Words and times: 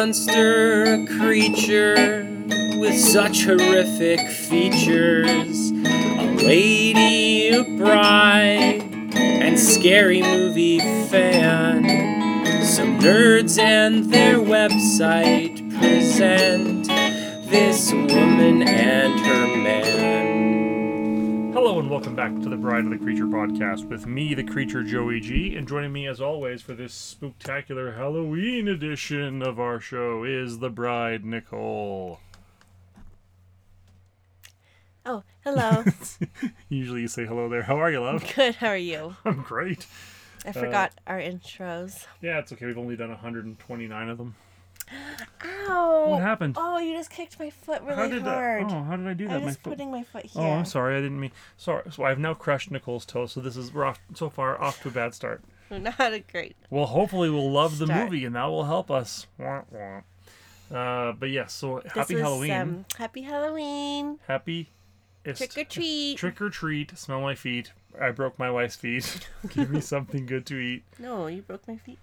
monster, 0.00 0.84
a 0.84 1.06
creature 1.18 2.26
with 2.78 2.98
such 2.98 3.44
horrific 3.44 4.18
features. 4.30 5.72
A 5.72 6.36
lady, 6.42 7.50
a 7.50 7.62
bride, 7.76 8.82
and 9.14 9.58
scary 9.58 10.22
movie 10.22 10.78
fan. 10.78 11.84
Some 12.64 12.98
nerds 12.98 13.58
and 13.58 14.10
their 14.10 14.38
website 14.38 15.58
present 15.78 16.86
this 17.50 17.92
woman 17.92 18.62
and. 18.62 19.19
Hello 21.70 21.78
and 21.78 21.88
welcome 21.88 22.16
back 22.16 22.34
to 22.40 22.48
the 22.48 22.56
Bride 22.56 22.82
of 22.84 22.90
the 22.90 22.98
Creature 22.98 23.26
podcast 23.26 23.84
with 23.84 24.04
me, 24.04 24.34
the 24.34 24.42
creature 24.42 24.82
Joey 24.82 25.20
G, 25.20 25.54
and 25.54 25.68
joining 25.68 25.92
me 25.92 26.08
as 26.08 26.20
always 26.20 26.62
for 26.62 26.74
this 26.74 26.92
spectacular 26.92 27.92
Halloween 27.92 28.66
edition 28.66 29.40
of 29.40 29.60
our 29.60 29.78
show 29.78 30.24
is 30.24 30.58
the 30.58 30.68
bride 30.68 31.24
Nicole. 31.24 32.18
Oh, 35.06 35.22
hello. 35.44 35.84
Usually 36.68 37.02
you 37.02 37.08
say 37.08 37.24
hello 37.24 37.48
there. 37.48 37.62
How 37.62 37.76
are 37.76 37.92
you, 37.92 38.00
love? 38.00 38.24
Good. 38.34 38.56
How 38.56 38.66
are 38.66 38.76
you? 38.76 39.14
I'm 39.24 39.42
great. 39.42 39.86
I 40.44 40.50
forgot 40.50 40.90
our 41.06 41.20
intros. 41.20 42.02
Uh, 42.02 42.06
yeah, 42.20 42.40
it's 42.40 42.52
okay. 42.52 42.66
We've 42.66 42.78
only 42.78 42.96
done 42.96 43.10
129 43.10 44.08
of 44.08 44.18
them. 44.18 44.34
Ow! 45.44 46.06
What 46.08 46.22
happened? 46.22 46.56
Oh, 46.58 46.78
you 46.78 46.94
just 46.94 47.10
kicked 47.10 47.38
my 47.38 47.50
foot 47.50 47.82
really 47.82 47.94
how 47.96 48.08
did 48.08 48.22
hard. 48.22 48.68
that? 48.68 48.72
Oh, 48.74 48.82
how 48.82 48.96
did 48.96 49.06
I 49.06 49.14
do 49.14 49.28
that? 49.28 49.34
I'm 49.36 49.40
My 49.42 49.48
just 49.48 49.60
foot- 49.62 49.70
putting 49.70 49.90
my 49.90 50.02
foot 50.02 50.26
here. 50.26 50.42
Oh, 50.42 50.50
I'm 50.50 50.64
sorry. 50.64 50.96
I 50.96 51.00
didn't 51.00 51.20
mean. 51.20 51.32
Sorry. 51.56 51.82
So 51.90 52.04
I've 52.04 52.18
now 52.18 52.34
crushed 52.34 52.70
Nicole's 52.70 53.04
toe. 53.06 53.26
So 53.26 53.40
this 53.40 53.56
is 53.56 53.72
we're 53.72 53.84
off 53.84 54.00
so 54.14 54.28
far 54.30 54.60
off 54.60 54.82
to 54.82 54.88
a 54.88 54.92
bad 54.92 55.14
start. 55.14 55.42
Not 55.70 55.98
a 56.00 56.20
great. 56.20 56.56
Well, 56.68 56.86
hopefully 56.86 57.30
we'll 57.30 57.50
love 57.50 57.78
the 57.78 57.86
movie 57.86 58.24
and 58.24 58.34
that 58.34 58.46
will 58.46 58.64
help 58.64 58.90
us. 58.90 59.26
Wah, 59.38 59.62
wah. 59.70 60.00
Uh, 60.76 61.12
but 61.12 61.30
yes. 61.30 61.52
so 61.52 61.80
This 61.82 61.92
happy 61.92 62.14
is, 62.14 62.20
Halloween. 62.20 62.50
Um, 62.52 62.84
happy 62.96 63.22
Halloween. 63.22 64.18
Happy. 64.26 64.68
Trick 65.24 65.56
or 65.58 65.64
treat. 65.64 66.16
Trick 66.18 66.40
or 66.40 66.48
treat. 66.50 66.96
Smell 66.98 67.20
my 67.20 67.34
feet. 67.34 67.72
I 68.00 68.10
broke 68.10 68.38
my 68.38 68.50
wife's 68.50 68.76
feet. 68.76 69.28
Give 69.50 69.70
me 69.70 69.80
something 69.80 70.26
good 70.26 70.46
to 70.46 70.56
eat. 70.58 70.84
No, 70.98 71.26
you 71.26 71.42
broke 71.42 71.66
my 71.68 71.76
feet. 71.76 71.98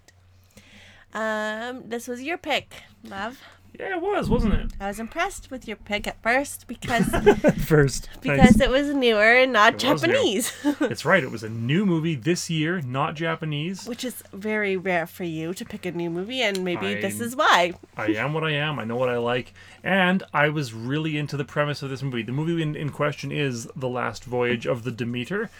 Um, 1.14 1.88
this 1.88 2.06
was 2.08 2.22
your 2.22 2.36
pick, 2.38 2.74
love. 3.04 3.40
Yeah, 3.78 3.96
it 3.96 4.02
was, 4.02 4.28
wasn't 4.28 4.54
it? 4.54 4.72
I 4.80 4.88
was 4.88 4.98
impressed 4.98 5.52
with 5.52 5.68
your 5.68 5.76
pick 5.76 6.08
at 6.08 6.20
first 6.20 6.66
because 6.66 7.04
First. 7.64 8.08
because 8.22 8.60
it 8.60 8.70
was 8.70 8.92
newer 8.92 9.22
and 9.36 9.52
not 9.52 9.74
It. 9.74 9.78
Japanese, 9.80 10.52
It's 10.80 11.04
right. 11.04 11.22
It 11.22 11.30
was 11.30 11.44
a 11.44 11.48
new 11.48 11.86
movie 11.86 12.16
this 12.16 12.50
year, 12.50 12.80
not 12.80 13.14
Japanese. 13.14 13.86
which 13.86 14.04
is 14.04 14.22
very 14.32 14.76
rare 14.76 15.06
for 15.06 15.22
you 15.22 15.54
to 15.54 15.64
pick 15.64 15.86
a 15.86 15.92
new 15.92 16.10
movie, 16.10 16.42
and 16.42 16.64
maybe 16.64 16.94
this 16.94 17.14
I'm- 17.20 17.22
is 17.28 17.36
why. 17.36 17.74
I 17.96 18.06
am 18.14 18.32
what 18.34 18.42
I 18.42 18.52
am. 18.52 18.78
I 18.80 18.84
know 18.84 18.96
what 18.96 19.10
I 19.10 19.18
like. 19.18 19.52
And 19.84 20.24
I 20.34 20.48
was 20.48 20.72
really 20.74 21.16
into 21.16 21.36
the 21.36 21.44
premise 21.44 21.80
of 21.82 21.88
this 21.90 22.02
movie. 22.02 22.22
The 22.22 22.32
movie 22.32 22.60
in, 22.60 22.74
in 22.74 22.90
question 22.90 23.30
is 23.30 23.68
The 23.76 23.88
Last 23.88 24.24
Voyage 24.24 24.66
of 24.66 24.82
the 24.82 24.90
Demeter, 24.90 25.50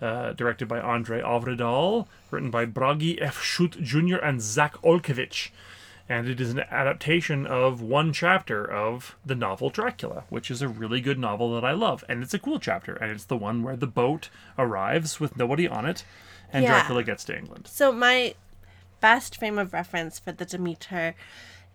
uh, 0.00 0.32
directed 0.32 0.68
by 0.68 0.80
André 0.80 1.22
Øvredal, 1.22 2.06
written 2.30 2.50
by 2.50 2.64
Bragi 2.64 3.20
F. 3.20 3.42
Schut 3.42 3.80
Jr. 3.82 4.16
and 4.16 4.40
Zak 4.40 4.74
Olkewicz. 4.82 5.50
And 6.10 6.26
it 6.26 6.40
is 6.40 6.50
an 6.50 6.60
adaptation 6.70 7.46
of 7.46 7.82
one 7.82 8.14
chapter 8.14 8.64
of 8.64 9.14
the 9.26 9.34
novel 9.34 9.68
Dracula, 9.68 10.24
which 10.30 10.50
is 10.50 10.62
a 10.62 10.68
really 10.68 11.02
good 11.02 11.18
novel 11.18 11.52
that 11.54 11.66
I 11.66 11.72
love. 11.72 12.02
And 12.08 12.22
it's 12.22 12.32
a 12.32 12.38
cool 12.38 12.58
chapter. 12.58 12.94
And 12.94 13.10
it's 13.10 13.24
the 13.24 13.36
one 13.36 13.62
where 13.62 13.76
the 13.76 13.86
boat 13.86 14.30
arrives 14.58 15.20
with 15.20 15.36
nobody 15.36 15.68
on 15.68 15.84
it, 15.84 16.04
and 16.50 16.62
Yeah. 16.64 16.70
Dracula 16.70 17.02
gets 17.04 17.24
to 17.24 17.36
England. 17.36 17.66
So 17.70 17.92
my 17.92 18.34
best 19.00 19.36
frame 19.36 19.58
of 19.58 19.74
reference 19.74 20.18
for 20.18 20.32
the 20.32 20.46
Demeter 20.46 21.14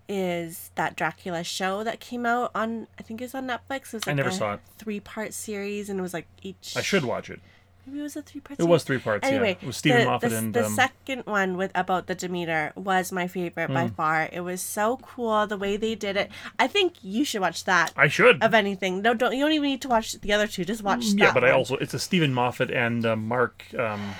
is 0.09 0.71
that 0.75 0.95
Dracula 0.95 1.43
show 1.43 1.83
that 1.83 1.99
came 1.99 2.25
out 2.25 2.51
on 2.53 2.87
I 2.99 3.03
think 3.03 3.21
it 3.21 3.25
was 3.25 3.35
on 3.35 3.47
Netflix. 3.47 3.87
It 3.87 3.93
was 3.93 4.07
like 4.07 4.15
never 4.15 4.29
a 4.29 4.33
saw 4.33 4.53
it. 4.55 4.59
Three 4.77 4.99
part 4.99 5.33
series 5.33 5.89
and 5.89 5.99
it 5.99 6.01
was 6.01 6.13
like 6.13 6.27
each 6.41 6.75
I 6.75 6.81
should 6.81 7.05
watch 7.05 7.29
it. 7.29 7.39
Maybe 7.85 7.99
it 7.99 8.03
was 8.03 8.15
a 8.15 8.21
three 8.21 8.39
part 8.39 8.59
It 8.59 8.63
was 8.63 8.83
three 8.85 8.97
parts, 8.97 9.27
yeah. 9.27 9.35
Anyway, 9.35 9.57
It 9.61 9.65
was 9.67 9.75
Steven 9.77 9.99
the, 9.99 10.05
Moffat 10.05 10.29
the, 10.31 10.37
and, 10.37 10.53
the 10.53 10.65
um, 10.65 10.71
Hmm. 10.71 10.75
second 10.75 11.21
one 11.25 11.57
with 11.57 11.71
about 11.75 12.07
the 12.07 12.15
Demeter 12.15 12.71
was 12.75 13.11
my 13.11 13.27
favorite 13.27 13.67
by 13.73 13.89
far. 13.89 14.29
It 14.31 14.39
was 14.41 14.61
so 14.61 14.97
cool 14.97 15.45
the 15.47 15.57
way 15.57 15.75
they 15.75 15.93
did 15.95 16.15
it. 16.15 16.31
I 16.57 16.67
think 16.67 16.93
you 17.01 17.25
should 17.25 17.41
watch 17.41 17.65
that. 17.65 17.91
I 17.97 18.07
should. 18.07 18.41
of 18.41 18.53
anything. 18.53 19.01
No, 19.01 19.13
don't 19.13 19.33
you 19.35 19.41
don't 19.43 19.51
even 19.51 19.69
need 19.69 19.81
to 19.81 19.89
watch 19.89 20.13
the 20.13 20.31
other 20.31 20.47
two. 20.47 20.63
Just 20.63 20.81
watch 20.81 21.05
that. 21.11 21.17
Yeah, 21.17 21.33
but 21.33 21.43
I 21.43 21.51
also 21.51 21.75
it's 21.75 21.93
a 21.93 21.99
Steven 21.99 22.33
Moffat 22.33 22.71
and 22.71 23.05
uh, 23.05 23.15
Mark 23.17 23.65
um, 23.77 24.15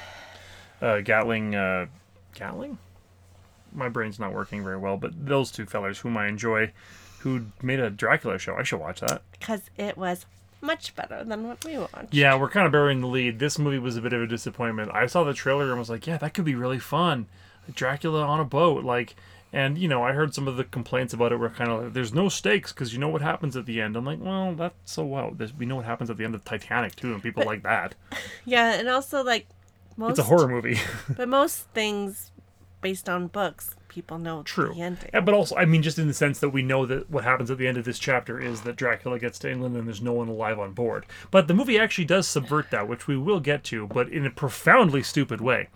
uh, 0.81 0.99
Gatling. 0.99 1.55
Uh, 1.55 1.85
Gatling? 2.35 2.77
My 3.71 3.89
brain's 3.89 4.19
not 4.19 4.33
working 4.33 4.63
very 4.63 4.77
well, 4.77 4.97
but 4.97 5.11
those 5.25 5.51
two 5.51 5.65
fellers 5.65 5.99
whom 5.99 6.17
I 6.17 6.27
enjoy, 6.27 6.73
who 7.19 7.47
made 7.61 7.79
a 7.79 7.89
Dracula 7.89 8.37
show. 8.37 8.55
I 8.55 8.63
should 8.63 8.79
watch 8.79 8.99
that. 8.99 9.21
because 9.39 9.61
it 9.77 9.97
was 9.97 10.25
much 10.63 10.95
better 10.95 11.23
than 11.23 11.47
what 11.47 11.63
we 11.65 11.77
watched. 11.77 12.13
Yeah, 12.13 12.35
we're 12.35 12.49
kind 12.49 12.65
of 12.65 12.71
burying 12.71 13.01
the 13.01 13.07
lead. 13.07 13.37
This 13.39 13.59
movie 13.59 13.77
was 13.79 13.97
a 13.97 14.01
bit 14.01 14.13
of 14.13 14.21
a 14.21 14.27
disappointment. 14.27 14.89
I 14.93 15.05
saw 15.05 15.23
the 15.23 15.33
trailer 15.33 15.69
and 15.69 15.77
was 15.77 15.89
like, 15.89 16.07
yeah, 16.07 16.17
that 16.17 16.33
could 16.33 16.45
be 16.45 16.55
really 16.55 16.79
fun. 16.79 17.27
Dracula 17.73 18.23
on 18.23 18.39
a 18.39 18.45
boat, 18.45 18.83
like. 18.83 19.15
And 19.55 19.77
you 19.77 19.87
know, 19.87 20.03
I 20.03 20.13
heard 20.13 20.33
some 20.33 20.47
of 20.47 20.57
the 20.57 20.63
complaints 20.63 21.13
about 21.13 21.31
it 21.31 21.35
were 21.35 21.47
kind 21.47 21.69
of 21.69 21.83
like, 21.83 21.93
"There's 21.93 22.11
no 22.11 22.27
stakes 22.27 22.73
because 22.73 22.91
you 22.91 22.97
know 22.97 23.09
what 23.09 23.21
happens 23.21 23.55
at 23.55 23.67
the 23.67 23.81
end." 23.81 23.95
I'm 23.95 24.03
like, 24.03 24.17
"Well, 24.19 24.55
that's 24.55 24.73
so 24.91 25.05
well. 25.05 25.29
There's, 25.29 25.53
we 25.53 25.67
know 25.67 25.75
what 25.75 25.85
happens 25.85 26.09
at 26.09 26.17
the 26.17 26.23
end 26.25 26.33
of 26.33 26.43
Titanic 26.43 26.95
too, 26.95 27.13
and 27.13 27.21
people 27.21 27.45
like 27.45 27.61
that. 27.61 27.93
Yeah, 28.45 28.73
and 28.73 28.89
also 28.89 29.23
like 29.23 29.45
most 29.95 30.17
It's 30.17 30.19
a 30.19 30.23
horror 30.23 30.47
movie." 30.47 30.79
But 31.15 31.29
most 31.29 31.67
things 31.69 32.31
based 32.81 33.07
on 33.07 33.27
books, 33.27 33.75
people 33.93 34.17
know 34.17 34.41
True. 34.43 34.73
the 34.73 34.81
ending. 34.81 35.09
Yeah, 35.13 35.19
but 35.21 35.33
also, 35.35 35.55
I 35.55 35.65
mean, 35.65 35.83
just 35.83 35.99
in 35.99 36.07
the 36.07 36.13
sense 36.13 36.39
that 36.39 36.49
we 36.49 36.61
know 36.63 36.85
that 36.87 37.09
what 37.09 37.23
happens 37.23 37.51
at 37.51 37.57
the 37.59 37.67
end 37.67 37.77
of 37.77 37.85
this 37.85 37.99
chapter 37.99 38.39
is 38.39 38.61
that 38.61 38.75
Dracula 38.75 39.19
gets 39.19 39.37
to 39.39 39.51
England 39.51 39.75
and 39.77 39.87
there's 39.87 40.01
no 40.01 40.13
one 40.13 40.27
alive 40.27 40.57
on 40.59 40.71
board. 40.73 41.05
But 41.31 41.47
the 41.47 41.53
movie 41.53 41.77
actually 41.77 42.05
does 42.05 42.27
subvert 42.27 42.71
that, 42.71 42.87
which 42.87 43.07
we 43.07 43.17
will 43.17 43.39
get 43.39 43.63
to, 43.65 43.85
but 43.87 44.09
in 44.09 44.25
a 44.25 44.31
profoundly 44.31 45.03
stupid 45.03 45.41
way. 45.41 45.69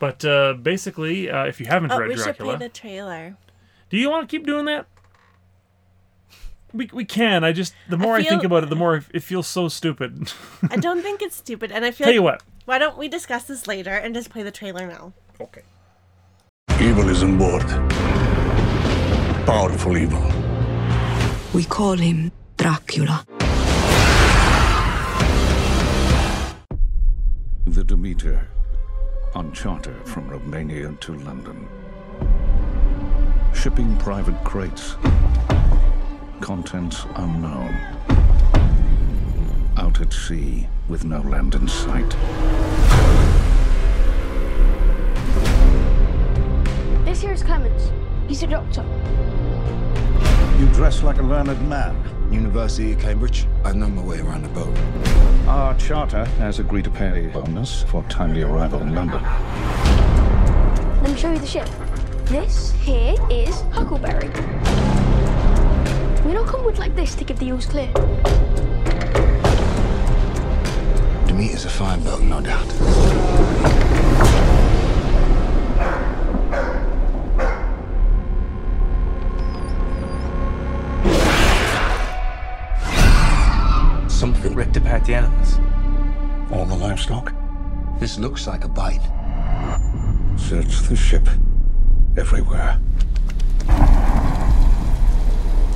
But 0.00 0.24
uh, 0.24 0.54
basically, 0.54 1.30
uh, 1.30 1.44
if 1.44 1.60
you 1.60 1.66
haven't 1.66 1.92
Oh, 1.92 1.98
read 1.98 2.08
we 2.08 2.16
should 2.16 2.24
Dracula, 2.24 2.56
play 2.56 2.66
the 2.66 2.72
trailer. 2.72 3.36
do 3.90 3.96
you 3.96 4.10
want 4.10 4.28
to 4.28 4.36
keep 4.36 4.46
doing 4.46 4.64
that? 4.64 4.86
We, 6.72 6.88
we 6.92 7.04
can. 7.04 7.42
I 7.44 7.52
just 7.52 7.74
the 7.88 7.96
more 7.98 8.14
I, 8.16 8.22
think 8.22 8.44
about 8.44 8.62
it, 8.62 8.70
the 8.70 8.76
more 8.76 9.04
it 9.12 9.22
feels 9.22 9.46
so 9.48 9.68
stupid. 9.68 10.32
I 10.70 10.76
don't 10.76 11.02
think 11.02 11.20
it's 11.20 11.36
stupid, 11.36 11.72
and 11.72 11.84
I 11.84 11.90
feel 11.92 12.04
Tell 12.06 12.14
you 12.14 12.22
like 12.22 12.34
what. 12.34 12.42
why 12.64 12.78
don't 12.78 12.96
we 12.96 13.08
discuss 13.08 13.44
this 13.44 13.66
later 13.66 13.90
and 13.90 14.14
just 14.14 14.30
play 14.30 14.42
the 14.44 14.52
trailer 14.52 14.86
now? 14.86 15.12
Okay. 15.40 15.62
Evil 16.80 17.10
is 17.10 17.22
on 17.22 17.36
board. 17.36 17.66
Powerful 19.44 19.98
evil. 19.98 20.24
We 21.52 21.64
call 21.64 21.92
him 21.92 22.32
Dracula. 22.56 23.22
The 27.66 27.84
Demeter, 27.84 28.48
on 29.34 29.52
charter 29.52 29.94
from 30.06 30.30
Romania 30.30 30.90
to 31.00 31.14
London. 31.16 31.68
Shipping 33.52 33.94
private 33.98 34.42
crates. 34.42 34.96
Contents 36.40 37.04
unknown. 37.16 37.74
Out 39.76 40.00
at 40.00 40.14
sea 40.14 40.66
with 40.88 41.04
no 41.04 41.20
land 41.20 41.54
in 41.54 41.68
sight. 41.68 42.16
This 47.20 47.26
here 47.26 47.34
is 47.34 47.42
Clemens. 47.42 47.92
He's 48.28 48.42
a 48.44 48.46
doctor. 48.46 48.82
You 50.58 50.66
dress 50.72 51.02
like 51.02 51.18
a 51.18 51.22
learned 51.22 51.68
man. 51.68 51.94
University 52.32 52.94
of 52.94 52.98
Cambridge. 52.98 53.46
I 53.62 53.74
know 53.74 53.90
my 53.90 54.02
way 54.02 54.20
around 54.20 54.44
the 54.44 54.48
boat. 54.48 54.74
Our 55.46 55.76
charter 55.76 56.24
has 56.38 56.60
agreed 56.60 56.84
to 56.84 56.90
pay 56.90 57.26
a 57.26 57.28
bonus 57.28 57.82
for 57.82 58.02
timely 58.04 58.40
arrival 58.40 58.80
in 58.80 58.94
London. 58.94 59.22
Let 61.02 61.10
me 61.10 61.14
show 61.14 61.30
you 61.30 61.38
the 61.38 61.46
ship. 61.46 61.68
This 62.24 62.72
here 62.80 63.16
is 63.28 63.60
Huckleberry. 63.70 64.28
We 66.24 66.32
don't 66.32 66.48
come 66.48 66.64
with 66.64 66.78
like 66.78 66.96
this 66.96 67.14
to 67.16 67.24
give 67.24 67.38
the 67.38 67.44
ewes 67.44 67.66
clear. 67.66 67.92
Demeter's 71.26 71.66
a 71.66 71.68
fine 71.68 72.02
boat, 72.02 72.22
no 72.22 72.40
doubt. 72.40 73.69
Something 84.72 84.84
ripped 84.84 84.86
apart 84.88 85.04
the 85.04 85.14
animals. 85.14 85.58
All 86.52 86.64
the 86.64 86.76
livestock. 86.76 87.34
This 87.98 88.20
looks 88.20 88.46
like 88.46 88.64
a 88.64 88.68
bite. 88.68 89.02
Search 90.36 90.82
the 90.82 90.94
ship. 90.94 91.28
Everywhere. 92.16 92.78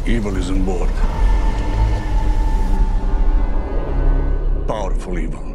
Evil 0.07 0.37
is 0.37 0.49
on 0.51 0.65
board. 0.65 0.91
Powerful 4.69 5.19
evil. 5.19 5.54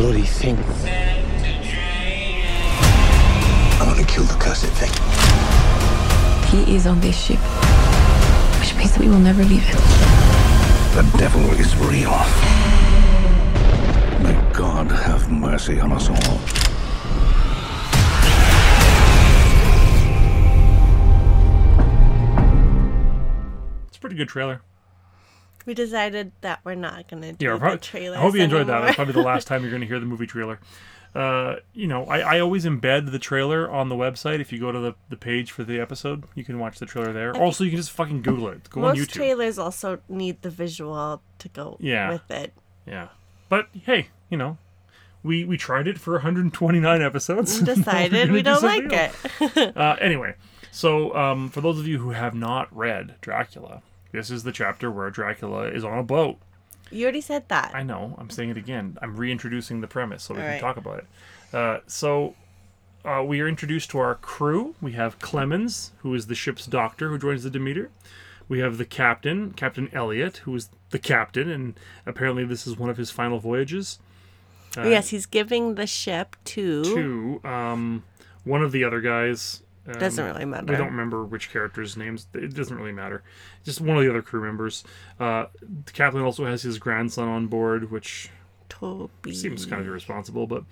Bloody 0.00 0.22
thing? 0.22 0.56
I 3.76 3.84
want 3.86 3.98
to 3.98 4.06
kill 4.06 4.24
the 4.24 4.38
cursed 4.40 4.72
thing. 4.80 4.88
He 6.48 6.74
is 6.74 6.86
on 6.86 7.00
this 7.00 7.22
ship, 7.22 7.38
which 8.60 8.74
means 8.76 8.92
that 8.92 9.00
we 9.00 9.08
will 9.08 9.18
never 9.18 9.44
leave 9.44 9.62
it. 9.62 9.76
The 10.96 11.02
devil 11.18 11.42
is 11.60 11.76
real. 11.76 12.16
May 14.22 14.52
God 14.54 14.90
have 14.90 15.30
mercy 15.30 15.78
on 15.78 15.92
us 15.92 16.08
all. 16.08 16.40
It's 23.88 23.98
a 23.98 24.00
pretty 24.00 24.16
good 24.16 24.28
trailer. 24.28 24.62
We 25.66 25.74
decided 25.74 26.32
that 26.40 26.60
we're 26.64 26.74
not 26.74 27.08
gonna 27.08 27.32
do 27.34 27.44
Yeah, 27.44 27.50
we're 27.52 27.54
the 27.54 27.60
probably, 27.60 27.78
trailers. 27.78 28.18
I 28.18 28.20
hope 28.22 28.34
you 28.34 28.42
enjoyed 28.42 28.66
that. 28.68 28.80
That's 28.80 28.96
probably 28.96 29.14
the 29.14 29.22
last 29.22 29.46
time 29.48 29.62
you're 29.62 29.70
going 29.70 29.82
to 29.82 29.86
hear 29.86 30.00
the 30.00 30.06
movie 30.06 30.26
trailer. 30.26 30.58
Uh, 31.14 31.56
you 31.74 31.86
know, 31.88 32.04
I, 32.04 32.36
I 32.36 32.40
always 32.40 32.64
embed 32.64 33.10
the 33.10 33.18
trailer 33.18 33.68
on 33.70 33.88
the 33.88 33.96
website. 33.96 34.40
If 34.40 34.52
you 34.52 34.60
go 34.60 34.70
to 34.70 34.78
the, 34.78 34.94
the 35.08 35.16
page 35.16 35.50
for 35.50 35.64
the 35.64 35.80
episode, 35.80 36.22
you 36.36 36.44
can 36.44 36.58
watch 36.60 36.78
the 36.78 36.86
trailer 36.86 37.12
there. 37.12 37.36
Also, 37.36 37.64
you 37.64 37.70
can 37.70 37.78
just 37.78 37.90
fucking 37.90 38.22
Google 38.22 38.48
it. 38.48 38.70
Go 38.70 38.84
on 38.84 38.96
Most 38.96 39.08
YouTube. 39.10 39.12
trailers 39.14 39.58
also 39.58 39.98
need 40.08 40.40
the 40.42 40.50
visual 40.50 41.20
to 41.40 41.48
go 41.48 41.76
Yeah. 41.80 42.10
with 42.10 42.30
it. 42.30 42.52
yeah. 42.86 43.08
But 43.48 43.68
hey, 43.84 44.06
you 44.28 44.36
know, 44.38 44.56
we 45.24 45.44
we 45.44 45.56
tried 45.58 45.88
it 45.88 45.98
for 45.98 46.12
129 46.14 47.02
episodes. 47.02 47.58
We're 47.66 47.74
decided 47.74 48.30
we 48.30 48.38
do 48.42 48.42
don't 48.54 48.62
like 48.62 48.92
else. 48.92 49.16
it. 49.56 49.72
Uh, 49.76 49.96
anyway, 50.00 50.34
so 50.70 51.12
um, 51.16 51.48
for 51.50 51.60
those 51.60 51.80
of 51.80 51.88
you 51.88 51.98
who 51.98 52.10
have 52.10 52.34
not 52.34 52.74
read 52.74 53.16
Dracula, 53.20 53.82
this 54.12 54.30
is 54.30 54.42
the 54.42 54.52
chapter 54.52 54.90
where 54.90 55.10
Dracula 55.10 55.68
is 55.68 55.84
on 55.84 55.98
a 55.98 56.02
boat. 56.02 56.38
You 56.90 57.04
already 57.04 57.20
said 57.20 57.48
that. 57.48 57.72
I 57.74 57.82
know. 57.82 58.16
I'm 58.18 58.30
saying 58.30 58.50
it 58.50 58.56
again. 58.56 58.98
I'm 59.00 59.16
reintroducing 59.16 59.80
the 59.80 59.86
premise 59.86 60.24
so 60.24 60.34
we 60.34 60.40
can 60.40 60.46
Alright. 60.46 60.60
talk 60.60 60.76
about 60.76 60.98
it. 60.98 61.06
Uh, 61.52 61.78
so 61.86 62.34
uh, 63.04 63.22
we 63.24 63.40
are 63.40 63.48
introduced 63.48 63.90
to 63.90 63.98
our 63.98 64.16
crew. 64.16 64.74
We 64.80 64.92
have 64.92 65.18
Clemens, 65.20 65.92
who 65.98 66.14
is 66.14 66.26
the 66.26 66.34
ship's 66.34 66.66
doctor, 66.66 67.08
who 67.08 67.18
joins 67.18 67.44
the 67.44 67.50
Demeter. 67.50 67.90
We 68.48 68.58
have 68.58 68.78
the 68.78 68.84
captain, 68.84 69.52
Captain 69.52 69.88
Elliot, 69.92 70.38
who 70.38 70.54
is 70.56 70.70
the 70.90 70.98
captain, 70.98 71.48
and 71.48 71.78
apparently 72.04 72.44
this 72.44 72.66
is 72.66 72.76
one 72.76 72.90
of 72.90 72.96
his 72.96 73.10
final 73.10 73.38
voyages. 73.38 74.00
Uh, 74.76 74.88
yes, 74.88 75.10
he's 75.10 75.26
giving 75.26 75.76
the 75.76 75.86
ship 75.86 76.36
to. 76.46 76.82
to 76.82 77.48
um, 77.48 78.04
one 78.44 78.62
of 78.62 78.72
the 78.72 78.82
other 78.82 79.00
guys. 79.00 79.62
Um, 79.86 79.98
Doesn't 79.98 80.24
really 80.24 80.44
matter. 80.44 80.74
I 80.74 80.76
don't 80.76 80.88
remember 80.90 81.24
which 81.24 81.50
characters' 81.50 81.96
names. 81.96 82.26
It 82.34 82.54
doesn't 82.54 82.76
really 82.76 82.92
matter. 82.92 83.22
Just 83.64 83.80
one 83.80 83.96
of 83.96 84.02
the 84.02 84.10
other 84.10 84.22
crew 84.22 84.42
members. 84.42 84.84
Uh, 85.18 85.46
the 85.62 85.92
captain 85.92 86.20
also 86.20 86.44
has 86.44 86.62
his 86.62 86.78
grandson 86.78 87.28
on 87.28 87.46
board, 87.46 87.90
which 87.90 88.30
Toby. 88.68 89.34
seems 89.34 89.64
kind 89.66 89.80
of 89.80 89.88
irresponsible. 89.88 90.46
But 90.46 90.64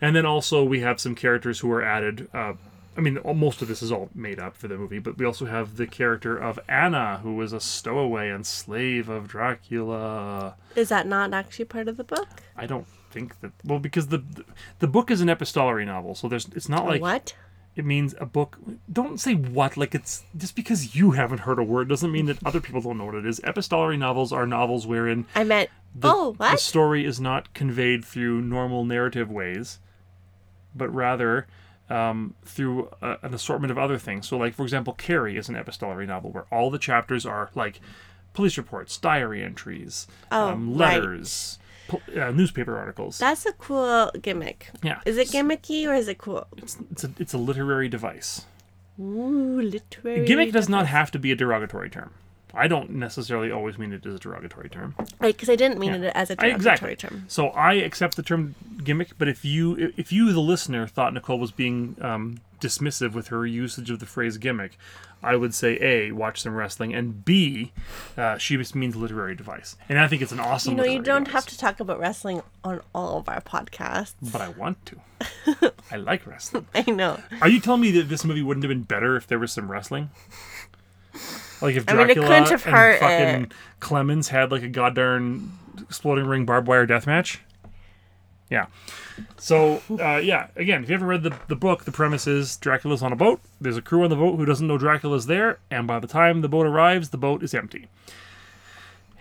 and 0.00 0.14
then 0.14 0.24
also 0.24 0.62
we 0.64 0.80
have 0.80 1.00
some 1.00 1.14
characters 1.14 1.60
who 1.60 1.70
are 1.72 1.82
added. 1.82 2.28
Uh, 2.32 2.54
I 2.96 3.00
mean, 3.00 3.20
most 3.36 3.62
of 3.62 3.68
this 3.68 3.80
is 3.80 3.92
all 3.92 4.08
made 4.12 4.40
up 4.40 4.56
for 4.56 4.66
the 4.66 4.76
movie, 4.76 4.98
but 4.98 5.18
we 5.18 5.24
also 5.24 5.46
have 5.46 5.76
the 5.76 5.86
character 5.86 6.36
of 6.36 6.58
Anna, 6.68 7.20
who 7.22 7.36
was 7.36 7.52
a 7.52 7.60
stowaway 7.60 8.28
and 8.28 8.44
slave 8.44 9.08
of 9.08 9.28
Dracula. 9.28 10.56
Is 10.74 10.88
that 10.88 11.06
not 11.06 11.32
actually 11.32 11.66
part 11.66 11.86
of 11.86 11.96
the 11.96 12.02
book? 12.02 12.28
I 12.56 12.66
don't 12.66 12.88
think 13.10 13.40
that. 13.40 13.52
Well, 13.64 13.78
because 13.78 14.08
the 14.08 14.24
the 14.80 14.88
book 14.88 15.10
is 15.10 15.20
an 15.20 15.28
epistolary 15.28 15.84
novel, 15.84 16.14
so 16.14 16.28
there's 16.28 16.48
it's 16.56 16.68
not 16.68 16.86
like 16.86 17.00
what? 17.00 17.34
It 17.78 17.84
means 17.86 18.14
a 18.20 18.26
book. 18.26 18.58
Don't 18.92 19.18
say 19.20 19.34
what 19.34 19.76
like 19.76 19.94
it's 19.94 20.24
just 20.36 20.56
because 20.56 20.96
you 20.96 21.12
haven't 21.12 21.38
heard 21.40 21.58
a 21.58 21.62
word 21.62 21.88
doesn't 21.88 22.10
mean 22.10 22.26
that 22.26 22.44
other 22.44 22.60
people 22.60 22.80
don't 22.80 22.98
know 22.98 23.04
what 23.06 23.14
it 23.14 23.24
is. 23.24 23.40
Epistolary 23.44 23.96
novels 23.96 24.32
are 24.32 24.46
novels 24.46 24.86
wherein 24.86 25.26
I 25.34 25.44
meant. 25.44 25.70
the, 25.94 26.08
oh, 26.12 26.36
the 26.38 26.56
story 26.56 27.04
is 27.04 27.20
not 27.20 27.54
conveyed 27.54 28.04
through 28.04 28.42
normal 28.42 28.84
narrative 28.84 29.30
ways, 29.30 29.78
but 30.74 30.92
rather 30.92 31.46
um, 31.88 32.34
through 32.44 32.90
a, 33.00 33.16
an 33.22 33.32
assortment 33.32 33.70
of 33.70 33.78
other 33.78 33.96
things. 33.96 34.26
So, 34.28 34.36
like 34.36 34.54
for 34.54 34.64
example, 34.64 34.92
Carrie 34.94 35.36
is 35.36 35.48
an 35.48 35.54
epistolary 35.54 36.06
novel 36.06 36.32
where 36.32 36.46
all 36.50 36.70
the 36.70 36.78
chapters 36.78 37.24
are 37.24 37.50
like 37.54 37.80
police 38.32 38.58
reports, 38.58 38.98
diary 38.98 39.42
entries, 39.42 40.06
Oh, 40.32 40.48
um, 40.48 40.76
letters, 40.76 41.58
uh, 42.16 42.30
newspaper 42.30 42.76
articles. 42.76 43.18
That's 43.18 43.46
a 43.46 43.52
cool 43.52 44.10
gimmick. 44.20 44.70
Yeah. 44.82 45.00
Is 45.06 45.16
it 45.16 45.28
gimmicky 45.28 45.86
or 45.86 45.94
is 45.94 46.08
it 46.08 46.18
cool? 46.18 46.46
it's, 46.56 46.76
it's 46.90 47.04
a 47.04 47.10
it's 47.18 47.32
a 47.34 47.38
literary 47.38 47.88
device. 47.88 48.44
Ooh, 49.00 49.60
literary. 49.60 50.26
Gimmick 50.26 50.52
does 50.52 50.68
not 50.68 50.86
have 50.86 51.10
to 51.12 51.18
be 51.18 51.30
a 51.30 51.36
derogatory 51.36 51.88
term. 51.90 52.10
I 52.54 52.66
don't 52.66 52.90
necessarily 52.90 53.52
always 53.52 53.78
mean 53.78 53.92
it 53.92 54.04
as 54.06 54.14
a 54.14 54.18
derogatory 54.18 54.68
term. 54.68 54.94
Right, 55.20 55.36
because 55.36 55.48
I 55.50 55.54
didn't 55.56 55.78
mean 55.78 55.90
Yeah. 56.02 56.08
it 56.08 56.12
as 56.14 56.30
a 56.30 56.36
derogatory 56.36 56.56
exactly. 56.56 56.96
term. 56.96 57.24
So 57.28 57.48
I 57.48 57.74
accept 57.74 58.16
the 58.16 58.22
term 58.22 58.54
gimmick, 58.82 59.10
but 59.18 59.28
if 59.28 59.44
you 59.44 59.92
if 59.96 60.12
you 60.12 60.32
the 60.32 60.40
listener 60.40 60.86
thought 60.86 61.14
Nicole 61.14 61.38
was 61.38 61.52
being 61.52 61.96
um, 62.00 62.40
dismissive 62.60 63.12
with 63.12 63.28
her 63.28 63.46
usage 63.46 63.90
of 63.90 63.98
the 63.98 64.06
phrase 64.06 64.38
gimmick, 64.38 64.78
I 65.22 65.36
would 65.36 65.54
say 65.54 65.78
a 65.80 66.12
watch 66.12 66.42
some 66.42 66.54
wrestling 66.54 66.94
and 66.94 67.24
b 67.24 67.72
uh, 68.16 68.38
she 68.38 68.56
just 68.56 68.74
means 68.74 68.94
literary 68.94 69.34
device, 69.34 69.76
and 69.88 69.98
I 69.98 70.06
think 70.08 70.22
it's 70.22 70.32
an 70.32 70.40
awesome. 70.40 70.72
You 70.72 70.76
know, 70.76 70.84
you 70.84 71.02
don't 71.02 71.24
device. 71.24 71.44
have 71.44 71.46
to 71.46 71.58
talk 71.58 71.80
about 71.80 71.98
wrestling 71.98 72.42
on 72.62 72.80
all 72.94 73.18
of 73.18 73.28
our 73.28 73.40
podcasts. 73.40 74.14
But 74.22 74.40
I 74.40 74.50
want 74.50 74.78
to. 74.86 75.72
I 75.90 75.96
like 75.96 76.26
wrestling. 76.26 76.66
I 76.74 76.90
know. 76.90 77.20
Are 77.40 77.48
you 77.48 77.60
telling 77.60 77.80
me 77.80 77.90
that 77.92 78.08
this 78.08 78.24
movie 78.24 78.42
wouldn't 78.42 78.64
have 78.64 78.70
been 78.70 78.82
better 78.82 79.16
if 79.16 79.26
there 79.26 79.38
was 79.38 79.52
some 79.52 79.70
wrestling? 79.70 80.10
Like 81.60 81.74
if 81.74 81.88
I 81.88 81.94
mean, 81.94 82.06
Dracula 82.06 82.36
and 82.36 82.48
fucking 82.48 83.42
it. 83.42 83.52
Clemens 83.80 84.28
had 84.28 84.52
like 84.52 84.62
a 84.62 84.68
goddamn 84.68 85.58
exploding 85.80 86.26
ring 86.26 86.44
barbed 86.44 86.68
wire 86.68 86.86
death 86.86 87.06
match. 87.06 87.40
Yeah. 88.50 88.66
So 89.36 89.82
uh, 89.90 90.16
yeah, 90.16 90.48
again, 90.56 90.82
if 90.82 90.88
you 90.88 90.94
ever 90.94 91.06
read 91.06 91.22
the 91.22 91.36
the 91.48 91.56
book, 91.56 91.84
the 91.84 91.92
premise 91.92 92.26
is 92.26 92.56
Dracula's 92.56 93.02
on 93.02 93.12
a 93.12 93.16
boat. 93.16 93.40
There's 93.60 93.76
a 93.76 93.82
crew 93.82 94.04
on 94.04 94.10
the 94.10 94.16
boat 94.16 94.36
who 94.36 94.46
doesn't 94.46 94.66
know 94.66 94.78
Dracula's 94.78 95.26
there, 95.26 95.58
and 95.70 95.86
by 95.86 95.98
the 95.98 96.06
time 96.06 96.40
the 96.40 96.48
boat 96.48 96.66
arrives, 96.66 97.10
the 97.10 97.18
boat 97.18 97.42
is 97.42 97.54
empty. 97.54 97.88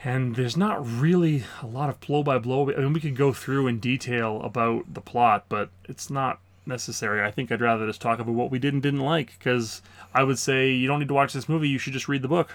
And 0.04 0.36
there's 0.36 0.56
not 0.56 0.86
really 0.88 1.44
a 1.62 1.66
lot 1.66 1.90
of 1.90 2.00
blow 2.00 2.24
by 2.24 2.38
blow. 2.38 2.72
I 2.72 2.76
mean, 2.78 2.94
we 2.94 3.02
could 3.02 3.16
go 3.16 3.34
through 3.34 3.68
in 3.68 3.80
detail 3.80 4.42
about 4.44 4.94
the 4.94 5.02
plot, 5.02 5.46
but 5.50 5.70
it's 5.86 6.10
not 6.10 6.40
necessary. 6.66 7.22
I 7.22 7.32
think 7.32 7.52
I'd 7.52 7.62
rather 7.62 7.88
just 7.88 8.00
talk 8.00 8.20
about 8.20 8.36
what 8.36 8.52
we 8.52 8.60
did 8.60 8.74
and 8.74 8.84
didn't 8.84 9.00
like, 9.02 9.38
because 9.38 9.82
I 10.14 10.24
would 10.24 10.38
say 10.38 10.72
you 10.72 10.88
don't 10.88 11.00
need 11.00 11.08
to 11.08 11.14
watch 11.14 11.34
this 11.34 11.50
movie. 11.50 11.68
You 11.68 11.80
should 11.80 11.94
just 11.94 12.08
read 12.08 12.22
the 12.22 12.28
book. 12.28 12.54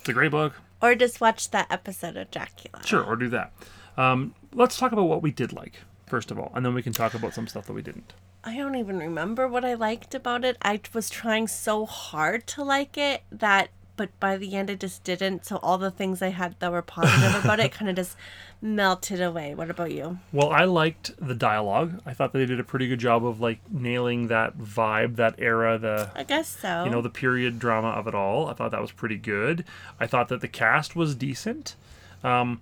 It's 0.00 0.10
a 0.10 0.12
great 0.12 0.30
book. 0.30 0.52
Or 0.82 0.94
just 0.94 1.20
watch 1.20 1.50
that 1.50 1.66
episode 1.70 2.16
of 2.16 2.30
Dracula. 2.30 2.84
Sure, 2.84 3.02
or 3.02 3.16
do 3.16 3.28
that. 3.30 3.52
Um, 3.96 4.34
let's 4.52 4.76
talk 4.76 4.92
about 4.92 5.04
what 5.04 5.22
we 5.22 5.30
did 5.30 5.52
like 5.52 5.80
first 6.06 6.30
of 6.30 6.38
all, 6.38 6.52
and 6.54 6.64
then 6.64 6.74
we 6.74 6.82
can 6.82 6.92
talk 6.92 7.14
about 7.14 7.34
some 7.34 7.46
stuff 7.46 7.66
that 7.66 7.72
we 7.72 7.82
didn't. 7.82 8.12
I 8.42 8.56
don't 8.56 8.74
even 8.76 8.98
remember 8.98 9.48
what 9.48 9.64
I 9.64 9.74
liked 9.74 10.14
about 10.14 10.44
it. 10.44 10.56
I 10.60 10.80
was 10.92 11.08
trying 11.08 11.48
so 11.48 11.86
hard 11.86 12.46
to 12.48 12.62
like 12.62 12.98
it 12.98 13.22
that, 13.32 13.70
but 13.96 14.10
by 14.20 14.36
the 14.36 14.54
end 14.54 14.70
I 14.70 14.74
just 14.74 15.02
didn't. 15.02 15.46
So 15.46 15.56
all 15.56 15.78
the 15.78 15.90
things 15.90 16.20
I 16.20 16.28
had 16.28 16.56
that 16.60 16.70
were 16.70 16.82
positive 16.82 17.42
about 17.42 17.58
it 17.60 17.72
kind 17.78 17.88
of 17.88 17.96
just 17.96 18.16
melted 18.60 19.22
away. 19.22 19.54
What 19.54 19.70
about 19.70 19.92
you? 19.92 20.18
Well, 20.30 20.50
I 20.50 20.64
liked 20.64 21.12
the 21.18 21.34
dialogue. 21.34 22.02
I 22.04 22.12
thought 22.12 22.32
they 22.34 22.44
did 22.44 22.60
a 22.60 22.64
pretty 22.64 22.86
good 22.86 22.98
job 22.98 23.24
of 23.24 23.40
like 23.40 23.60
nailing 23.70 24.28
that 24.28 24.58
vibe, 24.58 25.16
that 25.16 25.36
era, 25.38 25.78
the 25.78 26.10
I 26.14 26.24
guess 26.24 26.48
so. 26.48 26.84
you 26.84 26.90
know 26.90 27.00
the 27.00 27.10
period 27.10 27.58
drama 27.58 27.88
of 27.88 28.06
it 28.06 28.14
all. 28.14 28.48
I 28.48 28.52
thought 28.52 28.72
that 28.72 28.80
was 28.82 28.92
pretty 28.92 29.16
good. 29.16 29.64
I 29.98 30.06
thought 30.06 30.28
that 30.28 30.42
the 30.42 30.48
cast 30.48 30.94
was 30.94 31.14
decent. 31.14 31.76
Um, 32.22 32.60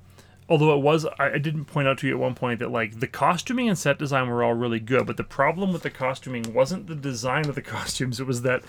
although 0.48 0.74
it 0.76 0.82
was, 0.82 1.06
I, 1.18 1.32
I 1.32 1.38
didn't 1.38 1.66
point 1.66 1.88
out 1.88 1.98
to 1.98 2.06
you 2.06 2.14
at 2.14 2.20
one 2.20 2.34
point 2.34 2.58
that 2.60 2.70
like 2.70 3.00
the 3.00 3.06
costuming 3.06 3.68
and 3.68 3.78
set 3.78 3.98
design 3.98 4.28
were 4.28 4.42
all 4.42 4.54
really 4.54 4.80
good, 4.80 5.06
but 5.06 5.16
the 5.16 5.24
problem 5.24 5.72
with 5.72 5.82
the 5.82 5.90
costuming 5.90 6.52
wasn't 6.52 6.86
the 6.86 6.94
design 6.94 7.48
of 7.48 7.54
the 7.54 7.62
costumes. 7.62 8.20
It 8.20 8.26
was 8.26 8.42
that 8.42 8.62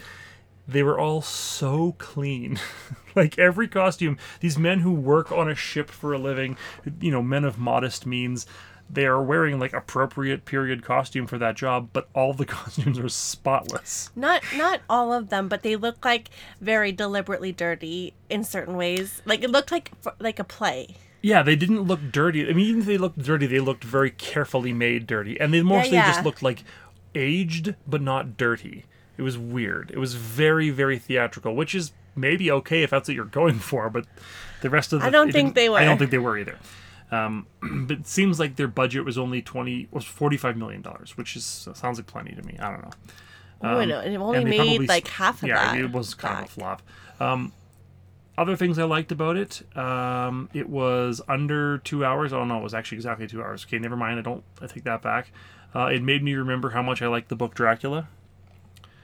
they 0.67 0.83
were 0.83 0.99
all 0.99 1.21
so 1.21 1.95
clean. 1.97 2.59
like 3.15 3.37
every 3.37 3.67
costume, 3.67 4.17
these 4.39 4.57
men 4.57 4.79
who 4.79 4.93
work 4.93 5.31
on 5.31 5.49
a 5.49 5.55
ship 5.55 5.89
for 5.89 6.13
a 6.13 6.17
living, 6.17 6.57
you 6.99 7.11
know, 7.11 7.21
men 7.21 7.43
of 7.43 7.57
modest 7.57 8.05
means, 8.05 8.45
they 8.89 9.05
are 9.05 9.21
wearing 9.21 9.59
like 9.59 9.73
appropriate 9.73 10.45
period 10.45 10.83
costume 10.83 11.25
for 11.25 11.37
that 11.37 11.55
job, 11.55 11.89
but 11.93 12.07
all 12.13 12.33
the 12.33 12.45
costumes 12.45 12.99
are 12.99 13.09
spotless. 13.09 14.11
Not 14.15 14.43
not 14.55 14.81
all 14.89 15.11
of 15.13 15.29
them, 15.29 15.47
but 15.47 15.63
they 15.63 15.75
look 15.75 16.05
like 16.05 16.29
very 16.61 16.91
deliberately 16.91 17.51
dirty 17.51 18.13
in 18.29 18.43
certain 18.43 18.75
ways. 18.75 19.21
Like 19.25 19.43
it 19.43 19.49
looked 19.49 19.71
like 19.71 19.91
like 20.19 20.39
a 20.39 20.43
play. 20.43 20.97
Yeah, 21.23 21.41
they 21.41 21.55
didn't 21.55 21.83
look 21.83 22.11
dirty. 22.11 22.47
I 22.49 22.51
mean, 22.51 22.67
even 22.67 22.81
if 22.81 22.85
they 22.85 22.97
looked 22.97 23.17
dirty, 23.17 23.47
they 23.47 23.61
looked 23.61 23.85
very 23.85 24.11
carefully 24.11 24.73
made 24.73 25.07
dirty, 25.07 25.39
and 25.39 25.53
they 25.53 25.61
mostly 25.61 25.93
yeah. 25.93 26.11
just 26.11 26.25
looked 26.25 26.43
like 26.43 26.65
aged 27.15 27.75
but 27.87 28.01
not 28.01 28.35
dirty. 28.35 28.83
It 29.17 29.21
was 29.21 29.37
weird. 29.37 29.89
It 29.91 29.99
was 29.99 30.15
very, 30.15 30.69
very 30.69 30.99
theatrical, 30.99 31.55
which 31.55 31.73
is 31.73 31.93
maybe 32.13 32.51
okay 32.51 32.83
if 32.83 32.89
that's 32.89 33.07
what 33.07 33.15
you're 33.15 33.23
going 33.23 33.59
for, 33.59 33.89
but 33.89 34.05
the 34.61 34.69
rest 34.69 34.91
of 34.91 34.99
the 34.99 35.07
I 35.07 35.09
don't 35.09 35.31
think 35.31 35.55
they 35.55 35.69
were. 35.69 35.77
I 35.77 35.85
don't 35.85 35.97
think 35.97 36.11
they 36.11 36.17
were 36.17 36.37
either. 36.37 36.59
Um, 37.09 37.47
but 37.87 37.99
it 37.99 38.07
seems 38.07 38.37
like 38.37 38.57
their 38.57 38.67
budget 38.67 39.05
was 39.05 39.17
only 39.17 39.41
twenty 39.41 39.87
was 39.91 40.03
forty 40.03 40.35
five 40.35 40.57
million 40.57 40.81
dollars, 40.81 41.15
which 41.15 41.37
is 41.37 41.45
sounds 41.73 41.99
like 41.99 42.05
plenty 42.05 42.35
to 42.35 42.41
me. 42.41 42.57
I 42.59 42.69
don't 42.69 42.81
know. 42.81 42.91
oh, 43.61 43.77
I 43.77 43.85
know. 43.85 44.01
It 44.01 44.17
only 44.17 44.43
made 44.43 44.89
like 44.89 45.07
half 45.07 45.41
of 45.41 45.47
yeah, 45.47 45.55
that. 45.55 45.77
Yeah, 45.77 45.85
it 45.85 45.91
was 45.93 46.15
kind 46.15 46.35
back. 46.35 46.45
of 46.45 46.49
a 46.49 46.51
flop. 46.51 46.81
Um, 47.21 47.53
other 48.37 48.55
things 48.55 48.79
I 48.79 48.83
liked 48.83 49.11
about 49.11 49.37
it, 49.37 49.61
um, 49.77 50.49
it 50.53 50.67
was 50.69 51.21
under 51.27 51.77
two 51.79 52.03
hours. 52.03 52.33
Oh 52.33 52.43
no, 52.45 52.59
it 52.59 52.63
was 52.63 52.73
actually 52.73 52.97
exactly 52.97 53.27
two 53.27 53.41
hours. 53.43 53.65
Okay, 53.65 53.79
never 53.79 53.95
mind. 53.95 54.19
I 54.19 54.21
don't. 54.23 54.43
I 54.61 54.67
take 54.67 54.83
that 54.85 55.01
back. 55.01 55.31
Uh, 55.75 55.85
it 55.85 56.01
made 56.03 56.23
me 56.23 56.33
remember 56.35 56.71
how 56.71 56.81
much 56.81 57.01
I 57.01 57.07
liked 57.07 57.29
the 57.29 57.35
book 57.35 57.53
Dracula. 57.55 58.07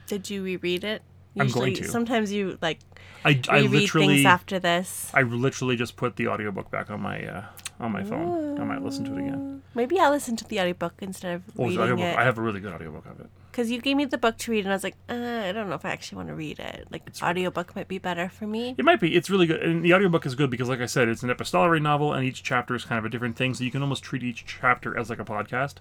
Did 0.06 0.30
you 0.30 0.42
reread 0.42 0.84
it? 0.84 1.02
I'm 1.38 1.48
going 1.50 1.74
to. 1.74 1.84
Sometimes 1.84 2.32
you 2.32 2.58
like 2.60 2.80
I, 3.24 3.40
I 3.48 3.60
literally 3.60 4.16
things 4.16 4.26
after 4.26 4.58
this. 4.58 5.10
I 5.14 5.22
literally 5.22 5.76
just 5.76 5.96
put 5.96 6.16
the 6.16 6.26
audiobook 6.28 6.70
back 6.70 6.90
on 6.90 7.00
my 7.00 7.24
uh, 7.24 7.44
on 7.78 7.92
my 7.92 8.02
phone. 8.02 8.60
I 8.60 8.64
might 8.64 8.82
listen 8.82 9.04
to 9.04 9.12
it 9.16 9.18
again. 9.18 9.62
Maybe 9.74 10.00
I'll 10.00 10.10
listen 10.10 10.34
to 10.36 10.44
the 10.44 10.58
audiobook 10.60 10.94
instead 11.00 11.36
of 11.36 11.42
Oh, 11.56 11.64
reading 11.66 11.80
audiobook. 11.80 12.04
it. 12.04 12.16
I 12.18 12.24
have 12.24 12.38
a 12.38 12.42
really 12.42 12.58
good 12.58 12.72
audiobook 12.72 13.06
of 13.06 13.20
it. 13.20 13.30
Because 13.50 13.70
you 13.70 13.80
gave 13.80 13.96
me 13.96 14.04
the 14.04 14.18
book 14.18 14.38
to 14.38 14.50
read, 14.52 14.64
and 14.64 14.68
I 14.68 14.76
was 14.76 14.84
like, 14.84 14.96
uh, 15.08 15.14
I 15.14 15.52
don't 15.52 15.68
know 15.68 15.74
if 15.74 15.84
I 15.84 15.90
actually 15.90 16.16
want 16.16 16.28
to 16.28 16.34
read 16.34 16.60
it. 16.60 16.86
Like, 16.90 17.02
audiobook 17.20 17.74
might 17.74 17.88
be 17.88 17.98
better 17.98 18.28
for 18.28 18.46
me. 18.46 18.76
It 18.78 18.84
might 18.84 19.00
be. 19.00 19.16
It's 19.16 19.28
really 19.28 19.46
good. 19.46 19.60
And 19.62 19.84
the 19.84 19.92
audiobook 19.92 20.24
is 20.24 20.36
good 20.36 20.50
because, 20.50 20.68
like 20.68 20.80
I 20.80 20.86
said, 20.86 21.08
it's 21.08 21.22
an 21.22 21.30
epistolary 21.30 21.80
novel, 21.80 22.12
and 22.12 22.24
each 22.24 22.42
chapter 22.42 22.74
is 22.74 22.84
kind 22.84 22.98
of 22.98 23.04
a 23.04 23.08
different 23.08 23.36
thing. 23.36 23.54
So 23.54 23.64
you 23.64 23.70
can 23.70 23.82
almost 23.82 24.04
treat 24.04 24.22
each 24.22 24.44
chapter 24.46 24.96
as 24.96 25.10
like 25.10 25.18
a 25.18 25.24
podcast. 25.24 25.76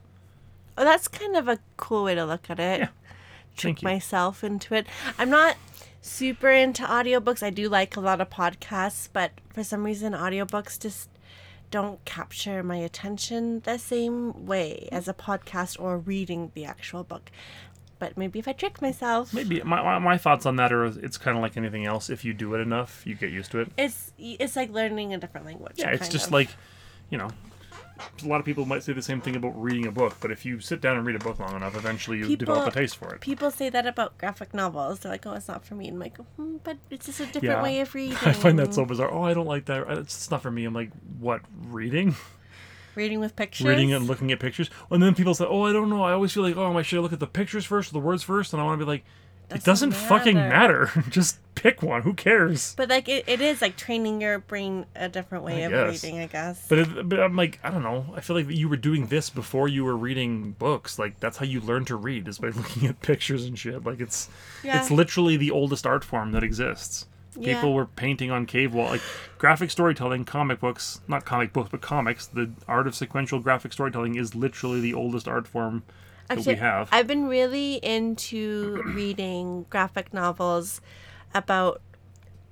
Oh, 0.78 0.84
that's 0.84 1.08
kind 1.08 1.36
of 1.36 1.48
a 1.48 1.60
cool 1.78 2.06
way 2.06 2.16
to 2.16 2.26
look 2.26 2.50
at 2.50 2.60
it. 2.60 2.80
Yeah. 2.80 2.88
Trick 3.56 3.84
myself 3.84 4.44
into 4.44 4.74
it. 4.74 4.88
I'm 5.18 5.30
not 5.30 5.58
super 6.02 6.50
into 6.50 6.84
audiobooks. 6.84 7.44
I 7.44 7.50
do 7.50 7.68
like 7.68 7.96
a 7.96 8.00
lot 8.00 8.22
of 8.22 8.30
podcasts, 8.30 9.10
but 9.12 9.32
for 9.54 9.64
some 9.64 9.84
reason, 9.84 10.14
audiobooks 10.14 10.80
just 10.80 11.10
don't 11.72 12.04
capture 12.06 12.64
my 12.64 12.78
attention 12.78 13.62
the 13.62 13.78
same 13.78 14.46
way 14.46 14.90
as 14.92 15.08
a 15.08 15.14
podcast 15.14 15.80
or 15.80 15.98
reading 15.98 16.52
the 16.54 16.66
actual 16.66 17.04
book. 17.04 17.32
But 18.00 18.18
maybe 18.18 18.40
if 18.40 18.48
I 18.48 18.54
trick 18.54 18.82
myself, 18.82 19.34
Maybe 19.34 19.62
my, 19.62 19.84
my, 19.84 20.00
my 20.00 20.18
thoughts 20.18 20.46
on 20.46 20.56
that 20.56 20.72
are 20.72 20.86
it's 20.86 21.18
kind 21.18 21.36
of 21.36 21.44
like 21.44 21.58
anything 21.58 21.86
else. 21.86 22.10
If 22.10 22.24
you 22.24 22.34
do 22.34 22.54
it 22.56 22.60
enough, 22.60 23.06
you 23.06 23.14
get 23.14 23.32
used 23.32 23.52
to 23.52 23.60
it. 23.60 23.72
it's 23.78 24.14
it's 24.18 24.56
like 24.56 24.72
learning 24.72 25.14
a 25.14 25.18
different 25.18 25.46
language. 25.46 25.74
Yeah, 25.76 25.90
it's 25.90 26.08
just 26.08 26.28
of. 26.28 26.32
like, 26.34 26.50
you 27.10 27.18
know, 27.18 27.30
a 28.24 28.27
lot 28.27 28.39
of 28.39 28.46
people 28.46 28.65
might 28.65 28.84
say 28.84 28.94
the 28.94 29.01
same 29.01 29.22
thing 29.22 29.36
about 29.36 29.60
reading 29.62 29.86
a 29.88 29.91
book, 29.91 30.18
but 30.20 30.32
if 30.32 30.46
you 30.46 30.60
sit 30.60 30.82
down 30.82 30.98
and 30.98 31.06
read 31.06 31.15
a 31.15 31.20
book 31.20 31.39
long 31.39 31.56
enough, 31.56 31.75
eventually 31.75 32.18
you 32.20 32.36
develop 32.38 32.68
a 32.68 32.72
taste 32.72 32.98
for 32.98 33.13
it. 33.13 33.22
People 33.22 33.51
say 33.51 33.70
that 33.70 33.86
about 33.88 34.18
graphic 34.18 34.53
novels. 34.53 35.00
They're 35.00 35.12
like, 35.12 35.25
"Oh, 35.25 35.34
it's 35.34 35.48
not 35.48 35.65
for 35.65 35.75
me." 35.75 35.88
And 35.88 35.96
I'm 35.96 36.00
like, 36.00 36.18
hmm, 36.18 36.58
"But 36.63 36.77
it's 36.89 37.06
just 37.06 37.20
a 37.20 37.25
different 37.25 37.44
Yeah. 37.44 37.63
way 37.63 37.79
of 37.82 37.94
reading." 37.96 38.18
I 38.25 38.34
find 38.34 38.58
that 38.60 38.74
so 38.74 38.86
bizarre. 38.86 39.12
Oh, 39.12 39.24
I 39.24 39.34
don't 39.34 39.48
like 39.48 39.65
that. 39.65 39.88
It's 39.89 40.29
not 40.32 40.41
for 40.41 40.51
me. 40.51 40.65
I'm 40.65 40.74
like, 40.74 40.91
what? 41.20 41.41
Reading? 41.70 42.15
Reading 42.96 43.20
with 43.20 43.36
pictures. 43.36 43.65
Reading 43.68 43.94
and 43.94 44.08
looking 44.08 44.32
at 44.32 44.39
pictures? 44.39 44.70
And 44.89 45.01
then 45.01 45.15
people 45.15 45.34
say, 45.34 45.46
oh, 45.46 45.63
I 45.63 45.72
don't 45.74 45.89
know. 45.89 46.03
I 46.03 46.12
always 46.12 46.34
feel 46.34 46.44
like, 46.44 46.58
oh, 46.58 46.77
I 46.77 46.82
should 46.82 47.00
I 47.00 47.01
look 47.01 47.13
at 47.13 47.20
the 47.20 47.27
pictures 47.27 47.65
first 47.65 47.91
or 47.91 47.94
the 47.94 48.00
words 48.00 48.24
first? 48.24 48.51
And 48.53 48.62
I 48.62 48.65
want 48.65 48.79
to 48.79 48.86
be 48.86 48.89
like, 48.89 49.06
it 49.50 49.63
doesn't 49.63 49.89
Doesn't 49.89 50.08
fucking 50.08 50.36
matter. 50.36 50.89
matter. 50.96 51.03
just 51.10 51.39
pick 51.56 51.82
one. 51.82 52.03
Who 52.03 52.13
cares? 52.13 52.74
But 52.75 52.89
like, 52.89 53.10
it, 53.10 53.25
it 53.27 53.41
is 53.41 53.62
like 53.62 53.75
training 53.75 54.22
your 54.22 54.39
brain 54.39 54.86
a 54.96 55.10
different 55.10 55.44
way 55.44 55.63
I 55.63 55.68
of 55.68 55.72
guess. 55.72 56.03
reading, 56.03 56.20
I 56.20 56.27
guess. 56.27 56.65
But, 56.70 56.79
it, 56.79 57.10
but 57.10 57.20
I'm 57.20 57.36
like, 57.36 57.60
I 57.63 57.70
don't 57.70 57.84
know. 57.84 58.13
I 58.15 58.22
feel 58.22 58.36
like 58.36 58.50
you 58.50 58.70
were 58.70 58.77
doing 58.77 59.08
this 59.08 59.29
before 59.29 59.68
you 59.68 59.84
were 59.84 59.98
reading 59.98 60.51
books. 60.53 60.98
Like 61.00 61.20
that's 61.20 61.38
how 61.38 61.46
you 61.46 61.60
learn 61.62 61.86
to 61.86 61.96
read 61.96 62.27
is 62.27 62.38
by 62.39 62.48
looking 62.56 62.88
at 62.88 63.01
pictures 63.01 63.46
and 63.46 63.58
shit. 63.58 63.84
Like 63.84 64.00
it's 64.00 64.29
Yeah. 64.63 64.79
it's 64.79 64.91
literally 64.91 65.36
the 65.38 65.51
oldest 65.51 65.86
art 65.88 66.03
form 66.03 66.32
that 66.34 66.44
exists. 66.44 67.08
Yeah. 67.38 67.56
People 67.56 67.74
were 67.74 67.86
painting 67.86 68.32
on 68.32 68.46
cave 68.48 68.74
wall, 68.74 68.89
like 68.89 69.01
graphic 69.38 69.70
storytelling, 69.72 70.25
comic 70.25 70.60
books, 70.60 71.00
not 71.08 71.25
comic 71.25 71.53
books, 71.53 71.70
but 71.72 71.79
comics. 71.79 72.25
The 72.25 72.50
art 72.68 72.88
of 72.88 72.96
sequential 72.96 73.39
graphic 73.39 73.72
storytelling 73.72 74.15
is 74.15 74.34
literally 74.36 74.82
the 74.82 74.94
oldest 74.96 75.27
art 75.27 75.48
form 75.48 75.84
that 76.29 76.45
we 76.45 76.55
have. 76.55 76.89
I've 76.91 77.07
been 77.07 77.27
really 77.27 77.75
into 77.75 78.81
reading 78.86 79.65
graphic 79.69 80.13
novels 80.13 80.81
about 81.33 81.81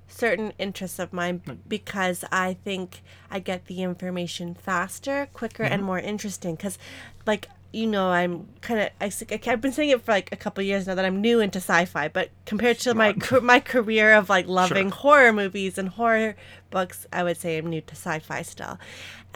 certain 0.08 0.54
interests 0.58 1.00
of 1.00 1.12
mine 1.14 1.42
because 1.68 2.24
I 2.32 2.54
think 2.64 3.02
I 3.30 3.40
get 3.40 3.66
the 3.66 3.84
information 3.84 4.56
faster, 4.56 5.28
quicker, 5.34 5.64
and 5.64 5.84
Mhm. 5.84 5.86
more 5.86 6.00
interesting. 6.00 6.56
Because, 6.56 6.78
like, 7.26 7.50
you 7.74 7.86
know, 7.86 8.10
I'm 8.10 8.48
kind 8.62 8.80
of 8.80 8.90
I, 9.02 9.12
have 9.50 9.62
been 9.62 9.74
saying 9.74 9.90
it 9.90 10.02
for 10.04 10.14
like 10.14 10.32
a 10.32 10.38
couple 10.38 10.64
years 10.64 10.88
now 10.88 10.96
that 10.96 11.04
I'm 11.04 11.20
new 11.20 11.42
into 11.42 11.60
sci-fi, 11.60 12.08
but 12.08 12.30
compared 12.46 12.80
to 12.80 12.94
my 12.94 13.14
my 13.42 13.60
career 13.60 14.14
of 14.14 14.30
like 14.30 14.48
loving 14.48 14.90
horror 14.90 15.34
movies 15.34 15.78
and 15.78 15.90
horror 15.90 16.36
books, 16.72 17.06
I 17.12 17.24
would 17.24 17.38
say 17.38 17.58
I'm 17.58 17.68
new 17.68 17.82
to 17.82 17.96
sci-fi 17.96 18.42
still. 18.42 18.80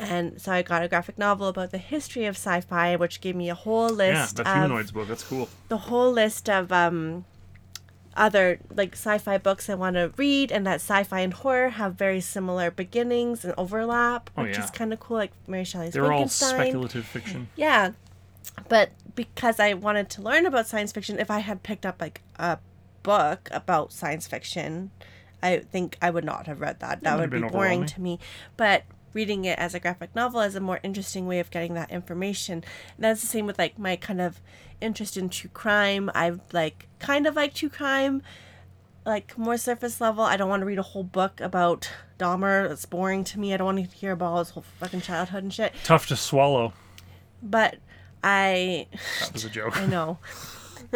And 0.02 0.42
so 0.42 0.52
I 0.52 0.62
got 0.62 0.84
a 0.84 0.88
graphic 0.88 1.18
novel 1.18 1.48
about 1.48 1.72
the 1.72 1.78
history 1.78 2.26
of 2.26 2.36
sci-fi, 2.36 2.96
which 2.96 3.22
gave 3.22 3.36
me 3.36 3.50
a 3.50 3.56
whole 3.56 3.90
yeah, 3.90 4.22
list 4.24 4.38
that 4.38 4.48
of 4.48 4.54
humanoids 4.54 4.92
book. 4.92 5.08
That's 5.08 5.24
cool. 5.24 5.48
the 5.70 5.78
whole 5.78 6.12
list 6.12 6.50
of 6.50 6.72
um 6.72 7.26
other 8.18 8.60
like 8.76 8.94
sci-fi 8.94 9.38
books 9.38 9.70
I 9.70 9.76
want 9.76 9.96
to 9.96 10.12
read 10.18 10.52
and 10.52 10.68
that 10.68 10.76
sci-fi 10.82 11.22
and 11.22 11.34
horror 11.34 11.70
have 11.70 11.96
very 11.96 12.20
similar 12.20 12.70
beginnings 12.72 13.46
and 13.46 13.54
overlap, 13.58 14.30
Oh, 14.38 14.44
which 14.44 14.58
yeah. 14.58 14.66
is 14.66 14.72
kind 14.72 14.92
of 14.92 15.00
cool 15.00 15.18
like 15.18 15.32
Mary 15.48 15.64
Shelley's 15.64 15.94
They're 15.94 16.12
all 16.12 16.28
speculative 16.28 17.06
fiction. 17.06 17.48
Yeah. 17.56 17.92
But 18.68 18.92
because 19.16 19.60
I 19.60 19.74
wanted 19.74 20.10
to 20.12 20.22
learn 20.22 20.46
about 20.46 20.68
science 20.68 20.92
fiction, 20.92 21.20
if 21.20 21.32
I 21.32 21.40
had 21.40 21.64
picked 21.64 21.86
up 21.86 22.02
like 22.02 22.22
a 22.38 22.58
book 23.04 23.48
about 23.52 23.94
science 23.94 24.28
fiction, 24.28 24.92
I 25.42 25.60
think 25.60 25.98
I 26.02 26.10
would 26.10 26.26
not 26.26 26.48
have 26.48 26.60
read 26.60 26.80
that. 26.82 27.02
That 27.02 27.18
would 27.20 27.32
would 27.32 27.42
be 27.42 27.48
boring 27.48 27.86
to 27.86 28.02
me. 28.02 28.20
But 28.58 28.84
reading 29.14 29.46
it 29.46 29.58
as 29.60 29.74
a 29.74 29.80
graphic 29.80 30.16
novel 30.16 30.42
is 30.42 30.56
a 30.56 30.60
more 30.60 30.80
interesting 30.84 31.28
way 31.28 31.40
of 31.40 31.52
getting 31.52 31.74
that 31.74 31.92
information. 31.92 32.64
And 32.96 33.04
that's 33.04 33.22
the 33.22 33.28
same 33.28 33.46
with 33.46 33.58
like 33.58 33.78
my 33.78 33.96
kind 33.96 34.22
of 34.22 34.42
interest 34.80 35.18
in 35.18 35.30
true 35.30 35.50
crime. 35.54 36.10
I've 36.16 36.42
like 36.52 36.88
kind 37.00 37.28
of 37.28 37.36
like 37.36 37.54
true 37.54 37.70
crime, 37.70 38.22
like 39.06 39.38
more 39.38 39.58
surface 39.58 40.02
level. 40.02 40.24
I 40.24 40.38
don't 40.38 40.50
want 40.50 40.62
to 40.62 40.66
read 40.66 40.80
a 40.80 40.84
whole 40.84 41.04
book 41.04 41.40
about 41.42 41.90
Dahmer. 42.20 42.70
It's 42.70 42.86
boring 42.86 43.24
to 43.26 43.40
me. 43.40 43.54
I 43.54 43.58
don't 43.58 43.66
want 43.66 43.90
to 43.90 43.98
hear 43.98 44.12
about 44.12 44.32
all 44.32 44.40
his 44.40 44.50
whole 44.52 44.66
fucking 44.80 45.02
childhood 45.02 45.44
and 45.44 45.54
shit. 45.54 45.74
Tough 45.84 46.08
to 46.08 46.16
swallow. 46.16 46.74
But 47.44 47.78
I 48.24 48.88
That 49.22 49.34
was 49.34 49.46
a 49.46 49.50
joke. 49.50 49.78
I 49.78 49.86
know. 49.86 50.20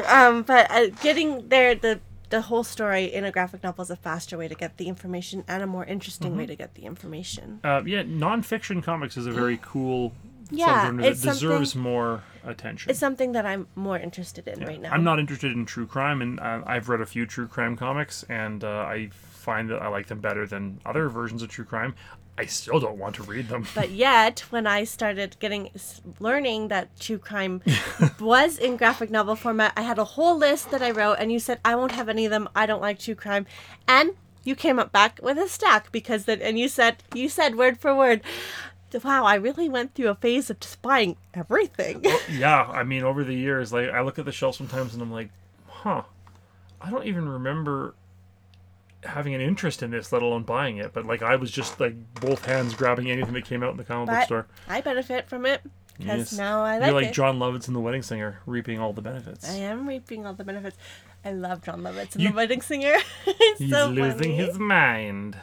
Um, 0.09 0.43
but 0.43 0.69
uh, 0.71 0.87
getting 1.01 1.47
there, 1.47 1.73
the 1.73 2.01
the 2.29 2.41
whole 2.41 2.63
story 2.63 3.05
in 3.05 3.23
a 3.23 3.31
graphic 3.31 3.63
novel 3.63 3.83
is 3.83 3.89
a 3.89 3.95
faster 3.95 4.37
way 4.37 4.47
to 4.47 4.55
get 4.55 4.77
the 4.77 4.87
information 4.87 5.43
and 5.47 5.61
a 5.63 5.67
more 5.67 5.85
interesting 5.85 6.35
way 6.37 6.43
Mhm. 6.45 6.47
to 6.47 6.55
get 6.55 6.75
the 6.75 6.83
information. 6.85 7.59
Uh, 7.63 7.81
yeah, 7.85 8.03
nonfiction 8.03 8.83
comics 8.83 9.17
is 9.17 9.25
a 9.27 9.31
very 9.31 9.57
cool 9.61 10.13
Yeah, 10.51 10.85
subgenre 10.89 11.03
that 11.03 11.21
deserves 11.21 11.75
more 11.75 12.23
attention. 12.43 12.89
It's 12.91 12.99
something 12.99 13.31
that 13.33 13.45
I'm 13.45 13.67
more 13.75 13.97
interested 13.97 14.47
in 14.47 14.59
right 14.65 14.79
now. 14.81 14.91
I'm 14.91 15.03
not 15.03 15.19
interested 15.19 15.51
in 15.53 15.65
true 15.65 15.87
crime, 15.87 16.21
and 16.21 16.39
uh, 16.39 16.61
I've 16.65 16.87
read 16.89 17.01
a 17.01 17.05
few 17.05 17.25
true 17.25 17.47
crime 17.47 17.75
comics, 17.75 18.23
and 18.29 18.63
uh, 18.63 18.69
I 18.87 19.09
find 19.11 19.69
that 19.69 19.81
I 19.81 19.87
like 19.87 20.07
them 20.07 20.19
better 20.19 20.45
than 20.47 20.79
other 20.85 21.09
versions 21.09 21.41
of 21.41 21.49
true 21.49 21.65
crime. 21.65 21.95
I 22.37 22.45
still 22.45 22.79
don't 22.79 22.97
want 22.97 23.15
to 23.15 23.23
read 23.23 23.47
them. 23.47 23.65
But 23.73 23.91
yet, 23.91 24.41
when 24.49 24.67
I 24.67 24.83
started 24.83 25.37
getting 25.39 25.71
learning 26.19 26.67
that 26.67 26.99
true 26.99 27.17
crime 27.17 27.61
was 28.19 28.57
in 28.57 28.75
graphic 28.75 29.09
novel 29.09 29.35
format, 29.35 29.71
I 29.77 29.83
had 29.83 29.97
a 29.97 30.03
whole 30.03 30.37
list 30.37 30.71
that 30.71 30.81
I 30.81 30.91
wrote, 30.91 31.17
and 31.19 31.31
you 31.31 31.39
said 31.39 31.59
I 31.63 31.75
won't 31.75 31.93
have 31.93 32.09
any 32.09 32.25
of 32.25 32.31
them. 32.31 32.49
I 32.53 32.65
don't 32.65 32.81
like 32.81 32.99
true 32.99 33.15
crime, 33.15 33.45
and 33.87 34.11
you 34.43 34.55
came 34.55 34.79
up 34.79 34.91
back 34.91 35.19
with 35.23 35.37
a 35.37 35.47
stack 35.47 35.91
because 35.91 36.25
that, 36.25 36.41
and 36.41 36.59
you 36.59 36.67
said 36.67 37.03
you 37.13 37.29
said 37.29 37.55
word 37.55 37.79
for 37.79 37.95
word. 37.95 38.21
Wow, 39.03 39.25
I 39.25 39.35
really 39.35 39.67
went 39.67 39.93
through 39.93 40.07
a 40.07 40.15
phase 40.15 40.49
of 40.49 40.59
just 40.61 40.81
buying 40.81 41.17
everything. 41.33 42.05
yeah, 42.31 42.63
I 42.63 42.83
mean, 42.83 43.03
over 43.03 43.25
the 43.25 43.33
years, 43.33 43.73
like 43.73 43.89
I 43.89 44.01
look 44.01 44.19
at 44.19 44.25
the 44.25 44.31
shelf 44.31 44.55
sometimes, 44.55 44.93
and 44.93 45.01
I'm 45.01 45.11
like, 45.11 45.29
huh, 45.67 46.03
I 46.79 46.89
don't 46.91 47.05
even 47.05 47.27
remember 47.27 47.95
having 49.05 49.33
an 49.33 49.41
interest 49.41 49.81
in 49.83 49.91
this, 49.91 50.11
let 50.11 50.21
alone 50.21 50.43
buying 50.43 50.77
it. 50.77 50.93
But 50.93 51.05
like, 51.05 51.21
I 51.21 51.35
was 51.35 51.51
just 51.51 51.79
like 51.79 51.95
both 52.21 52.45
hands 52.45 52.73
grabbing 52.73 53.09
anything 53.09 53.33
that 53.33 53.45
came 53.45 53.63
out 53.63 53.71
in 53.71 53.77
the 53.77 53.83
comic 53.83 54.09
book 54.09 54.23
store. 54.25 54.47
I 54.67 54.81
benefit 54.81 55.27
from 55.27 55.45
it 55.45 55.61
because 55.97 56.31
Yes. 56.31 56.33
now 56.33 56.63
I 56.63 56.73
like 56.77 56.81
it. 56.81 56.85
You're 56.85 57.01
like 57.01 57.07
it. 57.09 57.13
Jon 57.13 57.39
Lovitz 57.39 57.67
in 57.67 57.73
The 57.73 57.79
Wedding 57.79 58.01
Singer, 58.03 58.39
reaping 58.45 58.79
all 58.79 58.93
the 58.93 59.01
benefits. 59.01 59.49
I 59.49 59.53
am 59.55 59.87
reaping 59.87 60.25
all 60.25 60.33
the 60.33 60.43
benefits. 60.43 60.77
I 61.23 61.31
love 61.31 61.63
Jon 61.63 61.81
Lovitz 61.81 62.13
and 62.15 62.23
You- 62.23 62.29
the 62.29 62.35
Wedding 62.35 62.61
Singer. 62.61 62.95
it's 63.25 63.59
He's 63.59 63.71
so 63.71 63.87
losing 63.89 64.19
funny. 64.19 64.35
his 64.35 64.59
mind. 64.59 65.37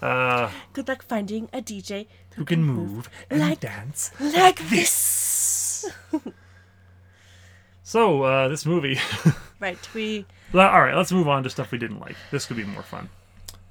Uh, 0.00 0.50
Good 0.72 0.88
luck 0.88 1.02
finding 1.04 1.48
a 1.52 1.62
DJ 1.62 2.06
who 2.36 2.44
can 2.44 2.64
move 2.64 3.08
and 3.30 3.40
like- 3.40 3.60
dance 3.60 4.10
like 4.18 4.58
this. 4.68 5.86
So, 7.84 8.22
uh, 8.22 8.48
this 8.48 8.64
movie. 8.64 8.98
right, 9.62 9.94
we 9.94 10.26
Well, 10.52 10.68
all 10.68 10.82
right, 10.82 10.94
let's 10.94 11.12
move 11.12 11.28
on 11.28 11.42
to 11.44 11.50
stuff 11.50 11.70
we 11.72 11.78
didn't 11.78 12.00
like. 12.00 12.16
This 12.30 12.44
could 12.46 12.56
be 12.58 12.64
more 12.64 12.82
fun. 12.82 13.08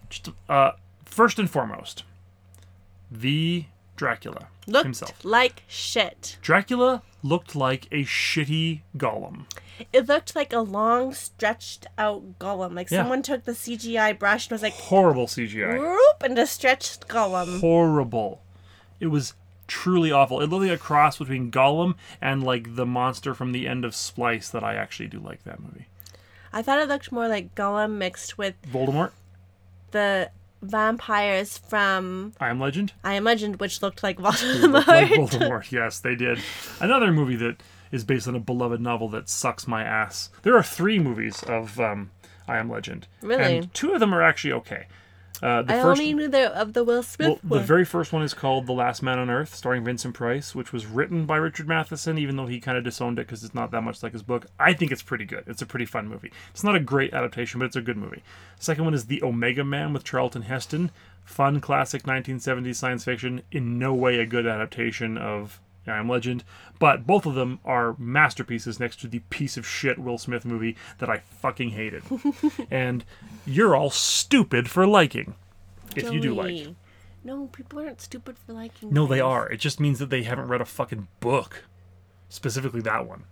Just 0.10 0.30
uh, 0.50 0.72
first 1.06 1.38
and 1.40 1.50
foremost, 1.50 2.04
the 3.12 3.66
Dracula 3.96 4.48
looked 4.68 4.86
himself. 4.86 5.24
like 5.24 5.64
shit. 5.68 6.38
Dracula 6.42 7.04
looked 7.24 7.56
like 7.56 7.86
a 7.92 8.04
shitty 8.04 8.82
golem. 8.98 9.46
It 9.94 10.08
looked 10.08 10.36
like 10.36 10.54
a 10.54 10.60
long, 10.60 11.14
stretched 11.14 11.88
out 11.98 12.40
golem. 12.40 12.76
Like 12.76 12.90
Yeah. 12.90 13.00
someone 13.02 13.22
took 13.22 13.46
the 13.46 13.52
CGI 13.54 14.18
brush 14.18 14.48
and 14.48 14.52
was 14.52 14.62
like, 14.64 14.74
Horrible 14.74 15.28
CGI. 15.28 15.80
whoop, 15.80 16.24
and 16.24 16.38
a 16.38 16.48
stretched 16.48 17.08
golem. 17.08 17.60
Horrible. 17.60 18.42
It 19.00 19.08
was 19.08 19.34
truly 19.72 20.12
awful. 20.12 20.42
It 20.42 20.48
looked 20.50 20.66
like 20.68 20.78
a 20.78 20.78
cross 20.78 21.18
between 21.18 21.50
Gollum 21.50 21.96
and 22.22 22.44
like 22.44 22.76
the 22.76 22.86
monster 22.86 23.34
from 23.34 23.54
the 23.54 23.68
end 23.68 23.86
of 23.86 23.96
Splice. 23.96 24.50
That 24.50 24.64
I 24.64 24.76
actually 24.76 25.08
do 25.08 25.20
like 25.20 25.44
that 25.46 25.62
movie. 25.62 25.88
I 26.52 26.62
thought 26.62 26.80
it 26.80 26.90
looked 26.90 27.12
more 27.12 27.30
like 27.30 27.56
Gollum 27.56 27.92
mixed 27.94 28.38
with 28.38 28.56
Voldemort, 28.64 29.12
the 29.92 30.30
vampires 30.62 31.58
from 31.58 32.34
I 32.40 32.50
Am 32.50 32.60
Legend. 32.60 32.92
I 33.04 33.14
Am 33.14 33.24
Legend, 33.24 33.62
which 33.62 33.82
looked 33.82 34.04
like 34.04 34.20
Looked 34.20 34.40
Voldemort. 34.44 34.88
like 34.88 35.10
Voldemort. 35.12 35.72
Yes, 35.72 36.00
they 36.00 36.16
did. 36.16 36.40
Another 36.82 37.14
movie 37.14 37.38
that 37.38 37.64
is 37.92 38.04
based 38.04 38.28
on 38.28 38.36
a 38.36 38.40
beloved 38.40 38.82
novel 38.82 39.08
that 39.10 39.30
sucks 39.30 39.68
my 39.68 39.84
ass. 39.84 40.30
There 40.44 40.58
are 40.58 40.64
three 40.64 41.00
movies 41.00 41.44
of 41.44 41.80
um, 41.80 42.12
I 42.48 42.58
Am 42.58 42.70
Legend. 42.70 43.08
Really? 43.22 43.58
And 43.58 43.74
two 43.74 43.94
of 43.94 44.02
them 44.02 44.14
are 44.14 44.22
actually 44.22 44.54
okay. 44.54 44.88
Uh, 45.42 45.64
the 45.64 45.74
I 45.74 45.82
first, 45.82 46.00
only 46.00 46.14
knew 46.14 46.28
the 46.28 46.56
of 46.56 46.74
the 46.74 46.84
Will 46.84 47.02
Smith 47.02 47.40
well, 47.44 47.60
the 47.60 47.66
very 47.66 47.84
first 47.84 48.14
one 48.14 48.22
is 48.22 48.36
called 48.36 48.68
The 48.68 48.74
Last 48.74 49.02
Man 49.02 49.18
on 49.18 49.30
Earth, 49.30 49.56
starring 49.56 49.84
Vincent 49.84 50.14
Price, 50.14 50.54
which 50.54 50.72
was 50.72 50.86
written 50.86 51.26
by 51.26 51.38
Richard 51.38 51.68
Matheson, 51.68 52.20
even 52.20 52.36
though 52.36 52.46
he 52.46 52.60
kind 52.60 52.78
of 52.78 52.84
disowned 52.84 53.18
it 53.18 53.26
because 53.26 53.44
it's 53.44 53.56
not 53.56 53.72
that 53.72 53.82
much 53.82 54.04
like 54.04 54.14
his 54.14 54.22
book. 54.22 54.46
I 54.60 54.74
think 54.74 54.92
it's 54.92 55.02
pretty 55.02 55.26
good. 55.26 55.44
It's 55.48 55.64
a 55.64 55.66
pretty 55.66 55.86
fun 55.86 56.08
movie. 56.08 56.32
It's 56.52 56.64
not 56.64 56.76
a 56.76 56.80
great 56.80 57.14
adaptation, 57.14 57.60
but 57.60 57.66
it's 57.66 57.76
a 57.76 57.82
good 57.82 57.98
movie. 57.98 58.22
Second 58.60 58.86
one 58.86 58.94
is 58.94 59.08
The 59.08 59.24
Omega 59.24 59.64
Man 59.64 59.94
with 59.94 60.04
Charlton 60.04 60.44
Heston. 60.44 60.92
Fun, 61.24 61.60
classic 61.60 62.04
1970s 62.04 62.76
science 62.76 63.04
fiction. 63.04 63.42
In 63.52 63.80
no 63.80 63.96
way 63.96 64.20
a 64.20 64.28
good 64.28 64.46
adaptation 64.46 65.18
of 65.18 65.60
I 65.88 65.98
Am 65.98 66.08
Legend, 66.08 66.44
but 66.80 67.08
both 67.08 67.26
of 67.26 67.34
them 67.34 67.60
are 67.66 67.96
masterpieces 67.98 68.80
next 68.80 69.00
to 69.02 69.08
the 69.08 69.20
piece 69.30 69.58
of 69.58 69.68
shit 69.68 69.98
Will 69.98 70.18
Smith 70.18 70.46
movie 70.46 70.76
that 71.00 71.10
I 71.10 71.20
fucking 71.42 71.72
hated. 71.72 72.04
and 72.72 73.04
you're 73.46 73.76
all 73.76 73.90
stupid 73.90 74.70
for 74.70 74.86
liking. 74.86 75.36
If 75.96 76.12
you 76.12 76.20
do 76.20 76.36
like. 76.36 76.68
No, 77.24 77.48
people 77.48 77.80
aren't 77.80 78.02
stupid 78.02 78.38
for 78.38 78.54
liking. 78.54 78.94
No, 78.94 79.06
they 79.06 79.20
are. 79.20 79.50
It 79.50 79.58
just 79.58 79.80
means 79.80 80.00
that 80.00 80.10
they 80.10 80.24
haven't 80.24 80.48
read 80.48 80.62
a 80.62 80.66
fucking 80.66 81.08
book. 81.20 81.66
Specifically 82.30 82.82
that 82.82 83.08
one. 83.08 83.26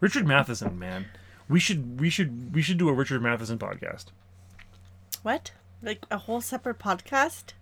Richard 0.00 0.26
Matheson, 0.26 0.78
man. 0.78 1.06
We 1.48 1.60
should 1.60 2.00
we 2.00 2.10
should 2.10 2.54
we 2.54 2.62
should 2.62 2.78
do 2.78 2.88
a 2.88 2.92
Richard 2.92 3.22
Matheson 3.22 3.58
podcast. 3.58 4.06
What? 5.22 5.52
Like 5.82 6.06
a 6.10 6.18
whole 6.18 6.40
separate 6.40 6.78
podcast? 6.78 7.52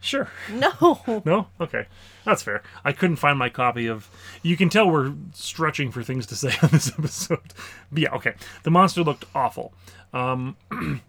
Sure. 0.00 0.30
No. 0.50 1.00
No? 1.24 1.48
Okay. 1.60 1.86
That's 2.24 2.42
fair. 2.42 2.62
I 2.84 2.92
couldn't 2.92 3.16
find 3.16 3.38
my 3.38 3.48
copy 3.48 3.86
of 3.86 4.08
You 4.42 4.56
can 4.56 4.68
tell 4.68 4.88
we're 4.88 5.14
stretching 5.32 5.90
for 5.90 6.02
things 6.02 6.26
to 6.26 6.36
say 6.36 6.52
on 6.62 6.68
this 6.70 6.92
episode. 6.98 7.54
But 7.90 8.02
yeah, 8.02 8.14
okay. 8.14 8.34
The 8.62 8.70
monster 8.70 9.02
looked 9.02 9.24
awful. 9.34 9.72
Um 10.12 10.56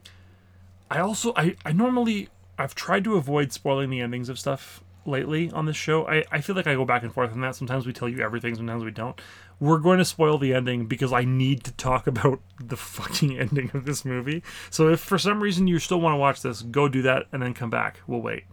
I 0.89 0.99
also 0.99 1.33
I, 1.35 1.55
I 1.65 1.73
normally 1.73 2.29
I've 2.57 2.75
tried 2.75 3.03
to 3.03 3.15
avoid 3.15 3.51
spoiling 3.51 3.89
the 3.89 4.01
endings 4.01 4.29
of 4.29 4.39
stuff 4.39 4.83
lately 5.05 5.49
on 5.51 5.65
this 5.65 5.77
show. 5.77 6.07
I, 6.07 6.23
I 6.31 6.41
feel 6.41 6.55
like 6.55 6.67
I 6.67 6.73
go 6.75 6.85
back 6.85 7.03
and 7.03 7.13
forth 7.13 7.31
on 7.31 7.41
that. 7.41 7.55
Sometimes 7.55 7.85
we 7.85 7.93
tell 7.93 8.09
you 8.09 8.19
everything, 8.21 8.55
sometimes 8.55 8.83
we 8.83 8.91
don't. 8.91 9.19
We're 9.59 9.79
going 9.79 9.97
to 9.97 10.05
spoil 10.05 10.37
the 10.37 10.53
ending 10.53 10.85
because 10.85 11.11
I 11.11 11.23
need 11.23 11.63
to 11.63 11.71
talk 11.73 12.05
about 12.05 12.41
the 12.63 12.77
fucking 12.77 13.37
ending 13.39 13.71
of 13.73 13.85
this 13.85 14.05
movie. 14.05 14.43
So 14.69 14.89
if 14.89 14.99
for 14.99 15.17
some 15.17 15.41
reason 15.41 15.67
you 15.67 15.79
still 15.79 15.99
want 15.99 16.13
to 16.13 16.17
watch 16.17 16.41
this, 16.41 16.61
go 16.61 16.87
do 16.87 17.01
that 17.03 17.25
and 17.31 17.41
then 17.41 17.53
come 17.53 17.69
back. 17.69 17.99
We'll 18.05 18.21
wait. 18.21 18.43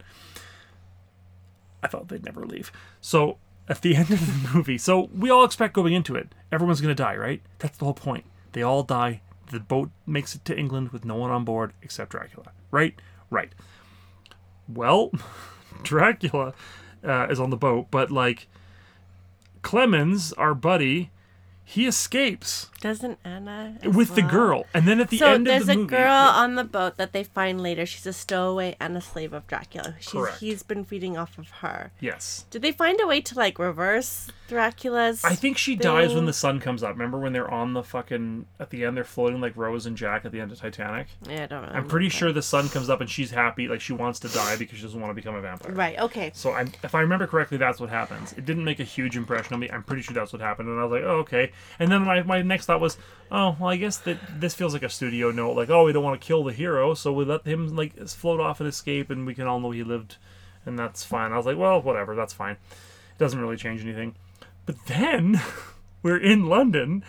I 1.83 1.89
thought 1.89 2.09
they'd 2.09 2.25
never 2.25 2.47
leave. 2.47 2.73
So 3.01 3.37
at 3.69 3.83
the 3.83 3.97
end 3.97 4.11
of 4.11 4.21
the 4.21 4.51
movie, 4.55 4.79
so 4.79 5.11
we 5.15 5.31
all 5.31 5.45
expect 5.45 5.75
going 5.75 5.93
into 5.93 6.17
it, 6.17 6.35
everyone's 6.51 6.81
going 6.81 6.95
to 6.95 7.03
die, 7.03 7.17
right? 7.17 7.43
That's 7.59 7.77
the 7.79 7.85
whole 7.85 7.95
point. 7.95 8.25
They 8.53 8.63
all 8.63 8.83
die. 8.83 9.21
The 9.51 9.61
boat 9.61 9.91
makes 10.07 10.35
it 10.35 10.45
to 10.47 10.57
England 10.57 10.91
with 10.91 11.05
no 11.05 11.17
one 11.17 11.31
on 11.31 11.45
board 11.45 11.75
except 11.83 12.13
Dracula, 12.13 12.53
right? 12.71 12.99
Right. 13.31 13.53
Well, 14.69 15.13
Dracula 15.83 16.55
uh, 17.05 17.27
is 17.29 17.39
on 17.39 17.51
the 17.51 17.57
boat, 17.57 17.89
but 17.91 18.11
like 18.11 18.49
Clemens, 19.65 20.35
our 20.35 20.55
buddy, 20.55 21.11
he 21.67 21.87
escapes 21.87 22.71
Doesn't 22.81 23.19
Anna? 23.25 23.79
with 23.83 24.15
the 24.15 24.23
girl, 24.23 24.67
and 24.75 24.87
then 24.87 25.01
at 25.01 25.09
the 25.09 25.19
so 25.19 25.33
end 25.33 25.49
of 25.49 25.67
the 25.67 25.75
movie. 25.75 25.89
There's 25.89 26.03
a 26.03 26.05
girl 26.05 26.13
on 26.13 26.55
the 26.57 26.65
boat 26.65 26.97
that 26.99 27.13
they 27.13 27.25
find 27.25 27.61
later. 27.63 27.87
She's 27.87 28.07
a 28.07 28.13
stowaway 28.13 28.77
and 28.79 28.97
a 28.97 29.01
slave 29.01 29.33
of 29.33 29.47
Dracula. 29.47 29.95
She's, 29.99 30.13
Correct. 30.13 30.39
He's 30.41 30.63
been 30.63 30.85
feeding 30.85 31.17
off 31.17 31.39
of 31.39 31.49
her. 31.63 31.91
yes, 32.01 32.45
Did 32.51 32.63
they 32.63 32.73
find 32.73 33.01
a 33.01 33.07
way 33.07 33.21
to 33.23 33.35
like 33.35 33.59
reverse 33.59 34.31
Dracula's? 34.47 35.25
I 35.25 35.35
think 35.35 35.57
she 35.57 35.75
dies 35.75 36.15
when 36.15 36.27
the 36.27 36.33
sun 36.35 36.61
comes 36.61 36.83
up. 36.83 36.91
Remember 36.93 37.19
when 37.19 37.33
they're 37.33 37.51
on 37.51 37.73
the 37.73 37.83
fucking 37.83 38.47
at 38.61 38.71
the 38.71 38.85
end? 38.85 38.97
They're 38.97 39.05
floating 39.05 39.41
like 39.41 39.57
Rose 39.57 39.87
and 39.87 39.97
Jack 39.97 40.25
at 40.27 40.33
the 40.33 40.41
end 40.41 40.53
of 40.53 40.61
Titanic. 40.61 41.09
Yeah, 41.29 41.45
I 41.45 41.47
don't 41.47 41.63
know. 41.63 41.73
I'm 41.73 41.89
pretty 41.89 42.11
sure 42.11 42.33
the 42.33 42.43
sun 42.43 42.69
comes 42.69 42.91
up 42.91 43.01
and 43.01 43.09
she's 43.09 43.31
happy, 43.31 43.69
like 43.69 43.81
she 43.81 43.95
wants 43.95 44.21
to 44.21 44.29
die 44.29 44.57
because 44.57 44.77
she 44.77 44.85
doesn't 44.85 45.01
want 45.01 45.11
to 45.11 45.15
become 45.15 45.35
a 45.35 45.41
vampire. 45.41 45.73
Right. 45.73 45.99
Okay. 45.99 46.31
So 46.35 46.53
I, 46.53 46.67
if 46.83 46.95
I 46.95 47.01
remember 47.01 47.27
correctly, 47.27 47.57
that's 47.57 47.81
what 47.81 47.89
happens. 47.89 48.33
It 48.35 48.45
didn't 48.45 48.65
make 48.65 48.81
a 48.81 48.85
huge 48.85 49.17
impression 49.17 49.55
on 49.55 49.61
me. 49.61 49.71
I'm 49.71 49.83
pretty 49.83 50.03
sure 50.03 50.15
that's 50.15 50.33
what 50.33 50.43
happened, 50.43 50.69
and 50.69 50.79
I 50.79 50.85
was 50.85 50.93
like, 50.93 51.03
oh 51.05 51.19
okay. 51.25 51.53
And 51.79 51.91
then 51.91 52.03
my, 52.05 52.23
my 52.23 52.43
next 52.43 52.67
thought 52.67 52.81
was, 52.81 52.97
oh 53.31 53.57
well, 53.59 53.71
I 53.71 53.77
guess 53.77 53.97
that 53.99 54.19
this 54.41 54.55
feels 54.55 54.73
like 54.73 54.83
a 54.83 54.89
studio 54.89 55.31
note, 55.31 55.57
like 55.57 55.71
oh 55.71 55.85
we 55.85 55.93
don't 55.93 56.05
want 56.05 56.21
to 56.21 56.27
kill 56.27 56.45
the 56.45 56.53
hero, 56.53 56.95
so 56.95 57.13
we 57.13 57.25
let 57.25 57.47
him 57.47 57.75
like 57.75 57.97
float 58.09 58.41
off 58.41 58.61
and 58.61 58.69
escape, 58.69 59.11
and 59.11 59.27
we 59.27 59.35
can 59.35 59.47
all 59.47 59.61
know 59.61 59.71
he 59.71 59.83
lived, 59.85 60.17
and 60.67 60.79
that's 60.79 61.05
fine. 61.05 61.33
I 61.33 61.37
was 61.37 61.47
like, 61.47 61.59
well, 61.59 61.81
whatever, 61.83 62.15
that's 62.15 62.33
fine. 62.33 62.53
It 62.71 63.19
doesn't 63.19 63.41
really 63.41 63.57
change 63.57 63.83
anything. 63.83 64.15
But 64.67 64.77
then 64.87 65.41
we're 66.03 66.17
in 66.19 66.47
London, 66.47 67.05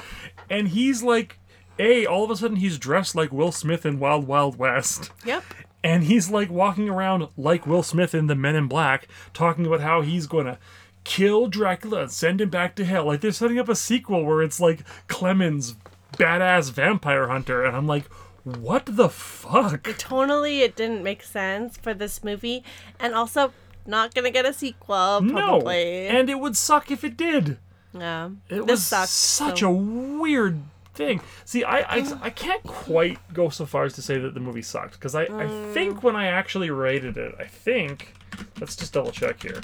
and 0.49 0.69
he's 0.69 1.03
like, 1.03 1.39
a 1.77 2.05
all 2.05 2.23
of 2.23 2.31
a 2.31 2.35
sudden 2.37 2.57
he's 2.57 2.77
dressed 2.77 3.15
like 3.15 3.31
Will 3.31 3.51
Smith 3.51 3.85
in 3.85 3.99
Wild 3.99 4.25
Wild 4.27 4.57
West 4.57 5.11
Yep. 5.25 5.43
and 5.83 6.05
he's 6.05 6.29
like 6.29 6.49
walking 6.49 6.87
around 6.87 7.27
like 7.35 7.67
Will 7.67 7.83
Smith 7.83 8.15
in 8.15 8.27
The 8.27 8.35
Men 8.35 8.55
in 8.55 8.67
Black, 8.67 9.09
talking 9.33 9.65
about 9.65 9.81
how 9.81 10.01
he's 10.01 10.25
gonna 10.25 10.57
kill 11.05 11.47
Dracula 11.47 12.01
and 12.01 12.11
send 12.11 12.41
him 12.41 12.49
back 12.49 12.75
to 12.75 12.83
hell. 12.83 13.05
Like 13.05 13.21
they're 13.21 13.31
setting 13.31 13.57
up 13.59 13.69
a 13.69 13.75
sequel 13.75 14.25
where 14.25 14.41
it's 14.41 14.59
like 14.59 14.81
Clemens, 15.07 15.75
badass 16.17 16.71
vampire 16.71 17.27
hunter, 17.29 17.63
and 17.63 17.75
I'm 17.77 17.87
like, 17.87 18.05
what 18.43 18.85
the 18.85 19.07
fuck? 19.09 19.83
Tonally, 19.83 20.59
it 20.59 20.75
didn't 20.75 21.01
make 21.03 21.23
sense 21.23 21.77
for 21.77 21.93
this 21.93 22.23
movie, 22.23 22.63
and 22.99 23.15
also 23.15 23.53
not 23.87 24.13
gonna 24.13 24.31
get 24.31 24.45
a 24.45 24.53
sequel. 24.53 25.21
No, 25.21 25.61
and 25.67 26.29
it 26.29 26.39
would 26.39 26.57
suck 26.57 26.91
if 26.91 27.03
it 27.03 27.15
did. 27.15 27.57
yeah. 27.93 28.29
It 28.49 28.65
this 28.65 28.67
was 28.67 28.85
sucks. 28.85 29.11
such 29.11 29.59
so- 29.61 29.69
a 29.69 29.71
weird 29.73 30.59
thing. 30.95 31.21
See, 31.43 31.63
I, 31.63 31.79
I 31.79 32.17
I 32.23 32.29
can't 32.29 32.63
quite 32.63 33.19
go 33.33 33.49
so 33.49 33.65
far 33.65 33.83
as 33.83 33.93
to 33.93 34.01
say 34.01 34.17
that 34.17 34.33
the 34.33 34.39
movie 34.39 34.61
sucked 34.61 34.93
because 34.93 35.15
I, 35.15 35.23
I 35.23 35.47
think 35.73 36.03
when 36.03 36.15
I 36.15 36.27
actually 36.27 36.69
rated 36.69 37.17
it, 37.17 37.35
I 37.39 37.45
think 37.45 38.13
let's 38.59 38.75
just 38.75 38.93
double 38.93 39.11
check 39.11 39.41
here. 39.41 39.61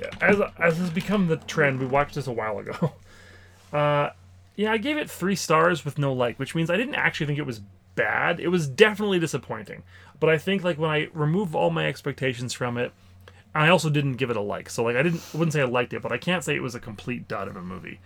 Yeah, 0.00 0.10
as 0.20 0.40
as 0.58 0.78
has 0.78 0.90
become 0.90 1.28
the 1.28 1.36
trend, 1.36 1.80
we 1.80 1.86
watched 1.86 2.14
this 2.14 2.26
a 2.26 2.32
while 2.32 2.58
ago. 2.58 2.92
Uh, 3.72 4.12
yeah, 4.54 4.70
I 4.70 4.76
gave 4.76 4.98
it 4.98 5.08
three 5.08 5.34
stars 5.34 5.82
with 5.82 5.96
no 5.96 6.12
like, 6.12 6.38
which 6.38 6.54
means 6.54 6.68
I 6.68 6.76
didn't 6.76 6.96
actually 6.96 7.24
think 7.24 7.38
it 7.38 7.46
was 7.46 7.62
bad. 7.94 8.38
It 8.38 8.48
was 8.48 8.68
definitely 8.68 9.18
disappointing, 9.18 9.82
but 10.20 10.28
I 10.28 10.36
think 10.36 10.62
like 10.62 10.78
when 10.78 10.90
I 10.90 11.08
remove 11.14 11.56
all 11.56 11.70
my 11.70 11.86
expectations 11.86 12.52
from 12.52 12.76
it. 12.76 12.92
I 13.54 13.68
also 13.68 13.88
didn't 13.88 14.14
give 14.14 14.28
it 14.30 14.36
a 14.36 14.42
like, 14.42 14.68
so 14.68 14.82
like 14.82 14.96
I 14.96 15.02
didn't 15.02 15.22
I 15.32 15.38
wouldn't 15.38 15.54
say 15.54 15.62
I 15.62 15.64
liked 15.64 15.94
it, 15.94 16.02
but 16.02 16.12
I 16.12 16.18
can't 16.18 16.44
say 16.44 16.54
it 16.54 16.62
was 16.62 16.74
a 16.74 16.80
complete 16.80 17.28
dud 17.28 17.48
of 17.48 17.56
a 17.56 17.62
movie 17.62 17.98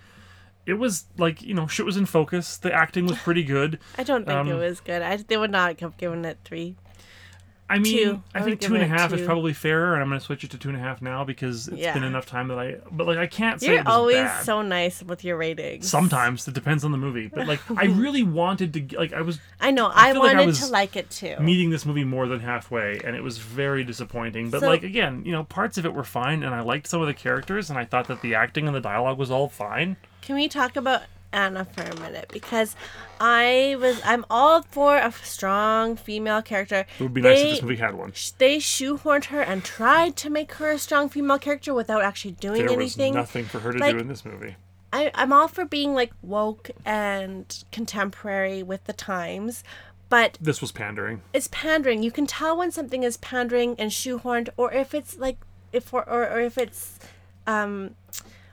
it 0.67 0.75
was 0.75 1.05
like 1.17 1.41
you 1.43 1.55
know 1.55 1.67
shit 1.67 1.87
was 1.87 1.97
in 1.97 2.05
focus 2.07 2.57
the 2.59 2.73
acting 2.73 3.07
was 3.07 3.17
pretty 3.19 3.45
good 3.45 3.79
I 3.97 4.03
don't 4.03 4.27
think 4.27 4.49
it 4.49 4.53
um, 4.53 4.59
was 4.59 4.81
good. 4.81 5.01
I 5.01 5.17
they 5.17 5.37
would 5.37 5.51
not 5.51 5.81
have 5.81 5.97
given 5.97 6.25
it 6.25 6.39
three. 6.45 6.77
I 7.69 7.79
mean 7.79 7.97
Two. 7.97 8.23
i 8.35 8.39
I 8.39 8.43
think 8.43 8.61
two 8.61 8.75
and 8.75 8.83
a 8.85 8.87
half 8.87 9.13
is 9.13 9.23
probably 9.27 9.53
fairer 9.53 9.95
and 9.95 10.03
i'm 10.03 10.09
gonna 10.09 10.21
switch 10.21 10.45
it 10.45 10.51
to 10.53 10.59
two 10.59 10.69
and 10.69 10.77
a 10.77 10.81
half 10.81 11.03
now 11.03 11.25
because 11.25 11.67
it's 11.69 11.77
Yeah. 11.79 11.95
been 11.95 12.05
enough 12.05 12.25
time 12.27 12.49
that 12.49 12.59
i 12.59 12.77
but 12.93 13.07
like 13.07 13.19
i 13.19 13.27
can't 13.27 13.61
say 13.61 13.75
You're 13.75 13.89
always 13.89 14.17
bad. 14.17 14.45
so 14.45 14.63
nice 14.63 15.03
with 15.03 15.25
your 15.25 15.37
ratings. 15.37 15.89
sometimes 15.89 16.47
it 16.47 16.55
depends 16.55 16.85
on 16.85 16.93
the 16.93 16.99
movie 16.99 17.27
but 17.27 17.47
like 17.49 17.61
i 17.77 17.85
really 18.05 18.23
wanted 18.23 18.73
to 18.75 18.97
like 18.97 19.13
i 19.13 19.21
was 19.21 19.39
I 19.61 19.71
know. 19.73 19.87
I, 19.93 20.13
like 20.13 20.33
I 20.33 20.35
wanted 20.35 20.47
was 20.47 20.61
to 20.61 20.67
like 20.73 20.97
it 20.97 21.11
too. 21.11 21.37
meeting 21.41 21.71
this 21.71 21.85
movie 21.85 22.05
more 22.05 22.29
than 22.29 22.41
halfway 22.41 23.01
and 23.05 23.17
it 23.17 23.23
was 23.23 23.39
very 23.39 23.83
disappointing 23.85 24.51
but 24.51 24.61
So- 24.61 24.69
like 24.69 24.83
again 24.85 25.23
you 25.25 25.33
know 25.33 25.45
parts 25.45 25.77
of 25.79 25.85
it 25.85 25.93
were 25.93 26.05
fine 26.05 26.43
and 26.45 26.55
i 26.55 26.61
liked 26.61 26.87
some 26.87 27.01
of 27.01 27.07
the 27.09 27.15
characters 27.15 27.69
and 27.71 27.79
i 27.79 27.85
thought 27.85 28.07
that 28.09 28.23
the 28.23 28.35
acting 28.35 28.67
and 28.67 28.77
the 28.77 28.81
dialogue 28.81 29.19
was 29.19 29.31
all 29.31 29.49
fine 29.49 29.97
Can 30.23 30.37
we 30.37 30.47
talk 30.49 30.77
about 30.77 31.03
Anna 31.33 31.65
for 31.65 31.83
a 31.83 31.95
minute? 32.01 32.29
Because 32.33 32.75
I 33.21 33.77
was 33.81 34.01
I'm 34.05 34.25
all 34.31 34.63
for 34.63 34.97
a 34.97 35.13
strong 35.23 35.97
female 35.97 36.43
character. 36.43 36.87
it 36.99 37.03
would 37.03 37.15
be 37.15 37.21
nice 37.23 37.39
if 37.39 37.45
They- 37.45 37.51
this 37.53 37.63
movie 37.63 37.77
had 37.77 37.95
one 37.95 38.13
They 38.39 38.57
shoehorned 38.59 39.27
her 39.27 39.41
and 39.41 39.65
tried 39.65 40.17
to 40.17 40.31
make 40.31 40.53
her 40.55 40.71
a 40.71 40.79
strong 40.79 41.09
female 41.09 41.39
character 41.39 41.73
without 41.75 42.03
actually 42.03 42.33
doing 42.33 42.63
anything. 42.69 43.13
there 43.15 43.23
was 43.23 43.29
nothing 43.35 43.45
for 43.47 43.61
her 43.61 43.73
to 43.73 43.79
Like, 43.79 43.93
do 43.95 43.99
in 44.01 44.09
this 44.09 44.25
movie 44.25 44.57
I, 44.93 45.11
I'm 45.15 45.33
all 45.33 45.49
for 45.49 45.65
being 45.65 45.95
like 45.95 46.13
woke 46.23 46.71
and 46.85 47.65
contemporary 47.73 48.63
with 48.63 48.85
the 48.85 48.93
times, 48.93 49.65
but 50.09 50.39
this 50.41 50.61
was 50.61 50.71
pandering 50.73 51.21
it's 51.35 51.49
pandering. 51.51 52.03
You 52.03 52.13
can 52.13 52.27
tell 52.27 52.57
when 52.57 52.71
something 52.71 53.03
is 53.03 53.17
pandering 53.19 53.75
and 53.79 53.91
shoehorned, 53.91 54.49
or 54.57 54.73
if 54.73 54.95
it's 54.95 55.19
like 55.19 55.39
if 55.73 55.93
or 55.93 56.09
or, 56.09 56.29
or 56.31 56.41
if 56.41 56.57
it's 56.57 56.99
um 57.47 57.95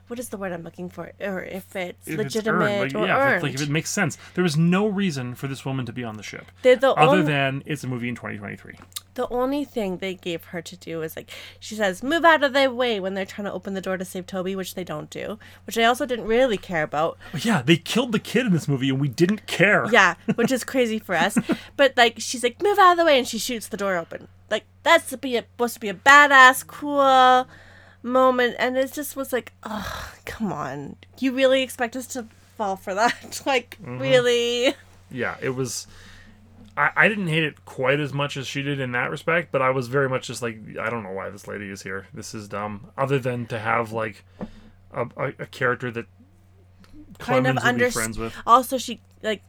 what 0.08 0.18
is 0.18 0.28
the 0.28 0.36
word 0.36 0.52
I'm 0.52 0.62
looking 0.62 0.88
for? 0.90 1.12
Or 1.20 1.42
if 1.42 1.74
it's 1.76 2.06
If 2.06 2.18
it's 2.18 2.34
legitimate 2.34 2.64
earned, 2.64 2.92
like, 2.92 3.02
or 3.02 3.06
yeah, 3.06 3.16
if 3.16 3.22
earned. 3.22 3.36
it, 3.36 3.46
like 3.46 3.54
if 3.54 3.62
it 3.62 3.68
makes 3.70 3.90
sense. 3.90 4.18
There 4.34 4.44
was 4.44 4.56
no 4.56 4.86
reason 4.86 5.34
for 5.34 5.46
this 5.48 5.64
woman 5.64 5.86
to 5.86 5.92
be 5.92 6.04
on 6.04 6.16
the 6.16 6.22
ship, 6.22 6.46
the 6.62 6.72
other 6.72 6.94
only- 7.00 7.22
than 7.22 7.62
it's 7.66 7.84
a 7.84 7.86
movie 7.86 8.08
in 8.08 8.14
2023. 8.14 8.74
The 9.14 9.28
only 9.28 9.64
thing 9.64 9.98
they 9.98 10.14
gave 10.14 10.42
her 10.46 10.60
to 10.60 10.76
do 10.76 11.02
is 11.02 11.14
like 11.14 11.30
she 11.60 11.76
says, 11.76 12.02
"Move 12.02 12.24
out 12.24 12.42
of 12.42 12.52
their 12.52 12.68
way" 12.70 12.98
when 12.98 13.14
they're 13.14 13.24
trying 13.24 13.44
to 13.46 13.52
open 13.52 13.74
the 13.74 13.80
door 13.80 13.96
to 13.96 14.04
save 14.04 14.26
Toby, 14.26 14.56
which 14.56 14.74
they 14.74 14.82
don't 14.82 15.08
do, 15.08 15.38
which 15.68 15.78
I 15.78 15.84
also 15.84 16.04
didn't 16.04 16.26
really 16.26 16.56
care 16.58 16.82
about. 16.82 17.16
Yeah, 17.40 17.62
they 17.62 17.76
killed 17.76 18.10
the 18.10 18.18
kid 18.18 18.44
in 18.46 18.52
this 18.52 18.66
movie, 18.66 18.88
and 18.90 19.00
we 19.00 19.06
didn't 19.08 19.46
care. 19.46 19.86
Yeah, 19.92 20.14
which 20.34 20.50
is 20.50 20.64
crazy 20.64 20.98
for 20.98 21.14
us. 21.14 21.38
But 21.76 21.96
like 21.96 22.16
she's 22.18 22.42
like, 22.42 22.60
"Move 22.60 22.76
out 22.78 22.92
of 22.92 22.98
the 22.98 23.04
way," 23.04 23.16
and 23.18 23.26
she 23.28 23.38
shoots 23.38 23.68
the 23.68 23.76
door 23.76 23.96
open. 23.96 24.26
Like 24.50 24.64
that's 24.82 25.08
to 25.10 25.16
be 25.16 25.36
a, 25.36 25.42
supposed 25.42 25.74
to 25.74 25.80
be 25.80 25.88
a 25.88 25.94
badass, 25.94 26.66
cool 26.66 27.46
moment, 28.04 28.54
and 28.60 28.76
it 28.76 28.92
just 28.92 29.16
was 29.16 29.32
like, 29.32 29.52
"Oh, 29.64 30.12
come 30.24 30.52
on! 30.52 30.96
You 31.18 31.32
really 31.32 31.62
expect 31.62 31.96
us 31.96 32.06
to 32.08 32.26
fall 32.56 32.76
for 32.76 32.94
that? 32.94 33.42
like 33.46 33.78
Mhm. 33.82 33.98
really?" 34.00 34.74
yeah, 35.10 35.36
it 35.42 35.50
was. 35.50 35.86
I, 36.76 36.90
I 36.96 37.08
didn't 37.08 37.28
hate 37.28 37.44
it 37.44 37.64
quite 37.64 38.00
as 38.00 38.12
much 38.12 38.36
as 38.36 38.46
she 38.48 38.60
did 38.62 38.80
in 38.80 38.90
that 38.92 39.08
respect, 39.10 39.52
but 39.52 39.62
I 39.62 39.70
was 39.70 39.86
very 39.86 40.08
much 40.08 40.26
just 40.26 40.42
like, 40.42 40.58
I 40.80 40.90
don't 40.90 41.04
know 41.04 41.12
why 41.12 41.30
this 41.30 41.46
lady 41.46 41.68
is 41.70 41.82
here. 41.82 42.08
This 42.12 42.34
is 42.34 42.48
dumb. 42.48 42.88
Other 42.98 43.20
than 43.20 43.46
to 43.46 43.60
have 43.60 43.92
like 43.92 44.24
a, 44.92 45.02
a, 45.16 45.26
a 45.38 45.46
character 45.46 45.92
that 45.92 46.06
kind 47.20 47.46
of 47.46 47.54
Clemens 47.56 47.64
under 47.64 47.84
be 47.86 47.90
friends 47.92 48.18
with. 48.18 48.34
also 48.44 48.76
she 48.76 49.00
like 49.22 49.42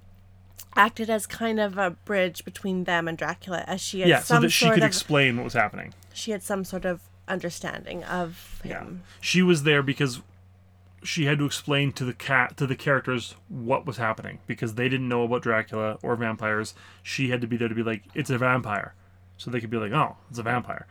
acted 0.75 1.09
as 1.09 1.25
kind 1.25 1.59
of 1.59 1.79
a 1.79 1.89
bridge 1.91 2.45
between 2.45 2.83
them 2.83 3.07
and 3.07 3.17
Dracula 3.17 3.63
as 3.65 3.81
she 3.81 4.01
had 4.01 4.09
Yeah, 4.09 4.19
so 4.19 4.39
that 4.41 4.51
she 4.51 4.69
could 4.69 4.83
of 4.83 4.87
explain 4.87 5.37
what 5.37 5.45
was 5.45 5.53
happening. 5.53 5.95
she 6.13 6.29
had 6.29 6.43
some 6.43 6.63
sort 6.63 6.85
of 6.85 7.01
understanding 7.27 8.03
of 8.03 8.61
Yeah, 8.63 8.79
him. 8.79 9.03
she 9.21 9.41
was 9.41 9.63
there 9.63 9.81
because 9.83 10.21
she 11.03 11.25
had 11.25 11.37
to 11.39 11.45
explain 11.45 11.91
to 11.93 12.05
the 12.05 12.13
cat 12.13 12.57
to 12.57 12.65
the 12.65 12.75
characters 12.75 13.35
what 13.47 13.85
was 13.85 13.97
happening 13.97 14.39
because 14.47 14.73
they 14.73 14.89
didn't 14.89 15.07
know 15.09 15.23
about 15.23 15.43
Dracula 15.43 15.97
or 16.01 16.15
vampires. 16.15 16.73
She 17.03 17.29
had 17.29 17.41
to 17.41 17.47
be 17.47 17.57
there 17.57 17.67
to 17.67 17.75
be 17.75 17.83
like, 17.83 18.03
it's 18.15 18.29
a 18.29 18.37
vampire, 18.37 18.95
so 19.37 19.51
they 19.51 19.59
could 19.59 19.69
be 19.69 19.77
like, 19.77 19.91
oh, 19.91 20.17
it's 20.29 20.39
a 20.39 20.43
vampire. 20.43 20.87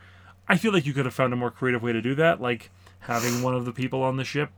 I 0.47 0.57
feel 0.57 0.71
like 0.71 0.85
you 0.85 0.93
could 0.93 1.05
have 1.05 1.13
found 1.13 1.33
a 1.33 1.37
more 1.37 1.51
creative 1.51 1.81
way 1.83 1.91
to 1.91 2.01
do 2.01 2.15
that, 2.15 2.39
like 2.39 2.69
having 2.99 3.41
one 3.41 3.55
of 3.55 3.65
the 3.65 3.73
people 3.73 4.03
on 4.03 4.17
the 4.17 4.23
ship 4.23 4.51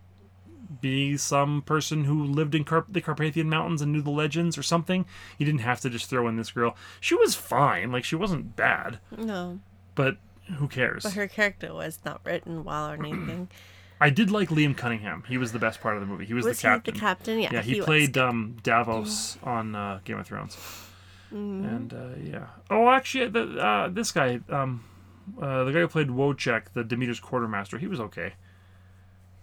be 0.82 1.16
some 1.16 1.62
person 1.62 2.04
who 2.04 2.24
lived 2.26 2.54
in 2.54 2.64
Carp- 2.66 2.92
the 2.92 3.00
Carpathian 3.02 3.50
Mountains 3.50 3.82
and 3.82 3.92
knew 3.94 4.02
the 4.02 4.10
legends 4.12 4.58
or 4.58 4.64
something. 4.64 5.06
You 5.38 5.46
didn't 5.46 5.62
have 5.62 5.80
to 5.82 5.90
just 5.90 6.10
throw 6.10 6.28
in 6.28 6.36
this 6.36 6.52
girl. 6.52 6.76
She 7.00 7.16
was 7.16 7.36
fine, 7.36 7.92
like 7.92 8.04
she 8.04 8.16
wasn't 8.18 8.56
bad, 8.58 9.00
No. 9.18 9.60
but 9.96 10.18
who 10.56 10.68
cares? 10.68 11.04
But 11.04 11.14
her 11.14 11.28
character 11.28 11.74
was 11.74 12.00
not 12.06 12.22
written 12.24 12.64
well 12.64 12.90
or 12.90 12.94
anything. 12.94 13.50
I 14.00 14.10
did 14.12 14.30
like 14.30 14.50
Liam 14.50 14.78
Cunningham. 14.78 15.24
He 15.28 15.38
was 15.38 15.52
the 15.52 15.60
best 15.60 15.82
part 15.82 15.96
of 15.96 16.02
the 16.02 16.08
movie. 16.08 16.26
He 16.26 16.34
was, 16.34 16.46
Was 16.46 16.62
the 16.62 16.68
he 16.68 16.74
the 16.76 16.82
captain. 16.92 17.00
captain? 17.00 17.40
Yeah, 17.40 17.50
Yeah, 17.52 17.62
he, 17.62 17.74
he 17.76 17.82
played 17.82 18.18
um, 18.18 18.58
Davos 18.62 19.38
on 19.42 19.76
uh, 19.76 20.00
Game 20.06 20.20
of 20.20 20.28
Thrones. 20.28 20.56
Mhm. 21.34 21.68
And 21.68 21.94
uh, 21.94 22.10
yeah. 22.24 22.48
Oh, 22.70 22.90
actually, 22.90 23.28
the, 23.30 23.58
uh, 23.60 23.88
this 23.90 24.12
guy, 24.12 24.40
um, 24.50 24.84
uh, 25.42 25.64
the 25.64 25.72
guy 25.72 25.80
who 25.80 25.88
played 25.88 26.10
Wojchek, 26.10 26.74
the 26.74 26.84
Demeter's 26.84 27.20
quartermaster, 27.20 27.78
he 27.80 27.88
was 27.88 28.00
okay. 28.00 28.34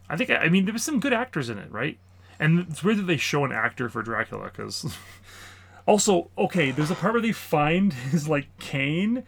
I 0.08 0.16
think. 0.16 0.30
I 0.30 0.48
mean, 0.48 0.64
there 0.66 0.72
was 0.72 0.84
some 0.84 1.00
good 1.00 1.12
actors 1.12 1.50
in 1.50 1.58
it, 1.58 1.70
right? 1.70 1.98
And 2.38 2.60
it's 2.60 2.82
weird 2.82 2.98
that 2.98 3.06
they 3.06 3.16
show 3.16 3.44
an 3.44 3.52
actor 3.52 3.88
for 3.88 4.02
Dracula 4.02 4.44
because. 4.44 4.96
also, 5.86 6.30
okay, 6.38 6.70
there's 6.70 6.90
a 6.90 6.94
part 6.94 7.12
where 7.14 7.22
they 7.22 7.32
find 7.32 7.92
his 8.10 8.28
like 8.28 8.56
cane 8.58 9.24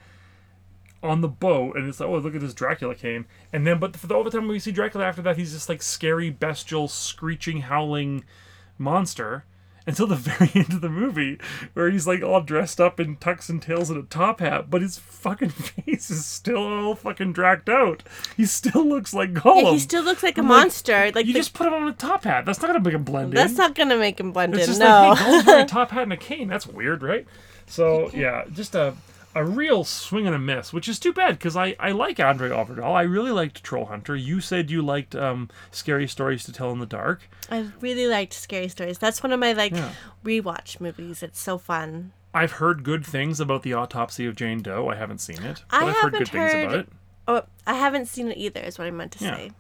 on 1.07 1.21
the 1.23 1.29
boat, 1.29 1.77
and 1.77 1.89
it's 1.89 2.01
like, 2.01 2.09
oh, 2.09 2.19
look 2.19 2.35
at 2.35 2.41
this 2.41 2.55
Dracula 2.55 2.95
cane. 2.95 3.27
And 3.53 3.67
then, 3.67 3.79
but 3.79 3.97
for 3.97 4.07
the 4.07 4.15
all 4.15 4.25
the 4.25 4.31
time 4.31 4.49
we 4.49 4.59
see 4.59 4.73
Dracula 4.73 5.07
after 5.07 5.23
that, 5.23 5.37
he's 5.37 5.53
this 5.53 5.69
like 5.69 5.83
scary, 5.83 6.31
bestial, 6.31 6.89
screeching, 6.89 7.63
howling 7.63 8.25
monster 8.79 9.45
until 9.89 10.09
the 10.09 10.17
very 10.17 10.51
end 10.55 10.73
of 10.73 10.81
the 10.81 10.89
movie, 10.89 11.39
where 11.75 11.89
he's 11.91 12.09
like 12.09 12.21
all 12.21 12.41
dressed 12.41 12.81
up 12.81 12.99
in 12.99 13.17
tux 13.17 13.49
and 13.49 13.63
tails 13.63 13.89
and 13.89 14.03
a 14.03 14.07
top 14.09 14.41
hat, 14.41 14.69
but 14.69 14.83
his 14.83 14.99
fucking 14.99 15.49
face 15.51 16.11
is 16.11 16.27
still 16.27 16.57
all 16.59 16.95
fucking 16.97 17.33
dragged 17.33 17.71
out. 17.71 18.03
He 18.37 18.47
still 18.47 18.85
looks 18.85 19.15
like 19.15 19.33
Gollum. 19.33 19.63
Yeah, 19.63 19.71
he 19.71 19.79
still 19.79 20.03
looks 20.03 20.25
like 20.25 20.39
a 20.39 20.41
I'm 20.41 20.49
monster. 20.49 21.13
Like 21.15 21.27
you 21.27 21.33
the- 21.35 21.39
just 21.39 21.55
put 21.55 21.69
him 21.69 21.75
on 21.75 21.87
a 21.87 21.93
top 21.93 22.25
hat. 22.25 22.45
That's 22.45 22.61
not 22.61 22.67
gonna 22.67 22.81
make 22.81 22.95
him 22.95 23.05
blend 23.05 23.29
in. 23.29 23.35
that's 23.37 23.55
not 23.57 23.77
gonna 23.77 23.97
make 23.97 24.19
him 24.19 24.33
blend 24.33 24.55
It's 24.55 24.65
in. 24.65 24.67
just 24.71 24.81
No. 24.81 24.87
like, 25.11 25.19
hey, 25.19 25.25
Gollum's 25.25 25.47
wearing 25.47 25.65
a 25.65 25.69
top 25.69 25.91
hat 25.93 26.03
and 26.03 26.13
a 26.13 26.17
cane. 26.17 26.49
That's 26.49 26.67
weird, 26.67 27.03
right? 27.05 27.25
So 27.69 28.11
yeah, 28.13 28.45
just 28.53 28.75
a 28.75 28.95
a 29.37 29.45
real 29.45 29.85
swing 29.85 30.27
and 30.27 30.35
a 30.35 30.39
miss, 30.39 30.73
which 30.73 30.89
is 30.89 30.99
too 30.99 31.13
bad 31.13 31.39
because 31.39 31.57
I, 31.57 31.77
I 31.79 31.91
like 31.93 32.17
André 32.17 32.49
Øvredal. 32.51 32.95
I 32.95 33.03
really 33.03 33.31
liked 33.31 33.63
Troll 33.63 33.85
Hunter. 33.87 34.17
You 34.17 34.41
said 34.41 34.71
you 34.71 34.81
liked 34.83 35.15
um, 35.15 35.51
Scary 35.71 36.09
Stories 36.09 36.43
to 36.45 36.53
Tell 36.53 36.73
in 36.73 36.79
the 36.79 36.87
Dark. 36.87 37.29
I 37.51 37.67
really 37.81 38.07
liked 38.07 38.33
Scary 38.33 38.69
Stories. 38.69 38.99
That's 38.99 39.23
one 39.23 39.33
of 39.33 39.39
my 39.39 39.53
like 39.53 39.73
Yeah. 39.73 39.93
rewatch 40.25 40.81
movies. 40.81 41.23
It's 41.23 41.39
so 41.39 41.59
fun. 41.59 42.13
I've 42.33 42.53
heard 42.53 42.83
good 42.83 43.05
things 43.05 43.39
about 43.39 43.63
the 43.63 43.75
autopsy 43.75 44.27
of 44.27 44.37
Jane 44.37 44.63
Doe. 44.63 44.89
I 44.89 44.97
haven't 44.97 45.19
seen 45.21 45.43
it, 45.43 45.63
but 45.71 45.83
I 45.83 45.85
have 45.85 45.95
heard 45.97 46.15
haven't 46.15 46.19
good 46.21 46.29
things 46.29 46.53
about 46.55 46.71
heard- 46.71 46.81
it. 46.81 46.93
Oh, 47.29 47.43
I 47.67 47.75
haven't 47.75 48.07
seen 48.07 48.29
it 48.29 48.39
either. 48.39 48.61
Is 48.61 48.79
what 48.79 48.87
I 48.87 48.91
meant 48.91 49.13
to 49.13 49.25
Yeah. 49.25 49.37
say. 49.37 49.51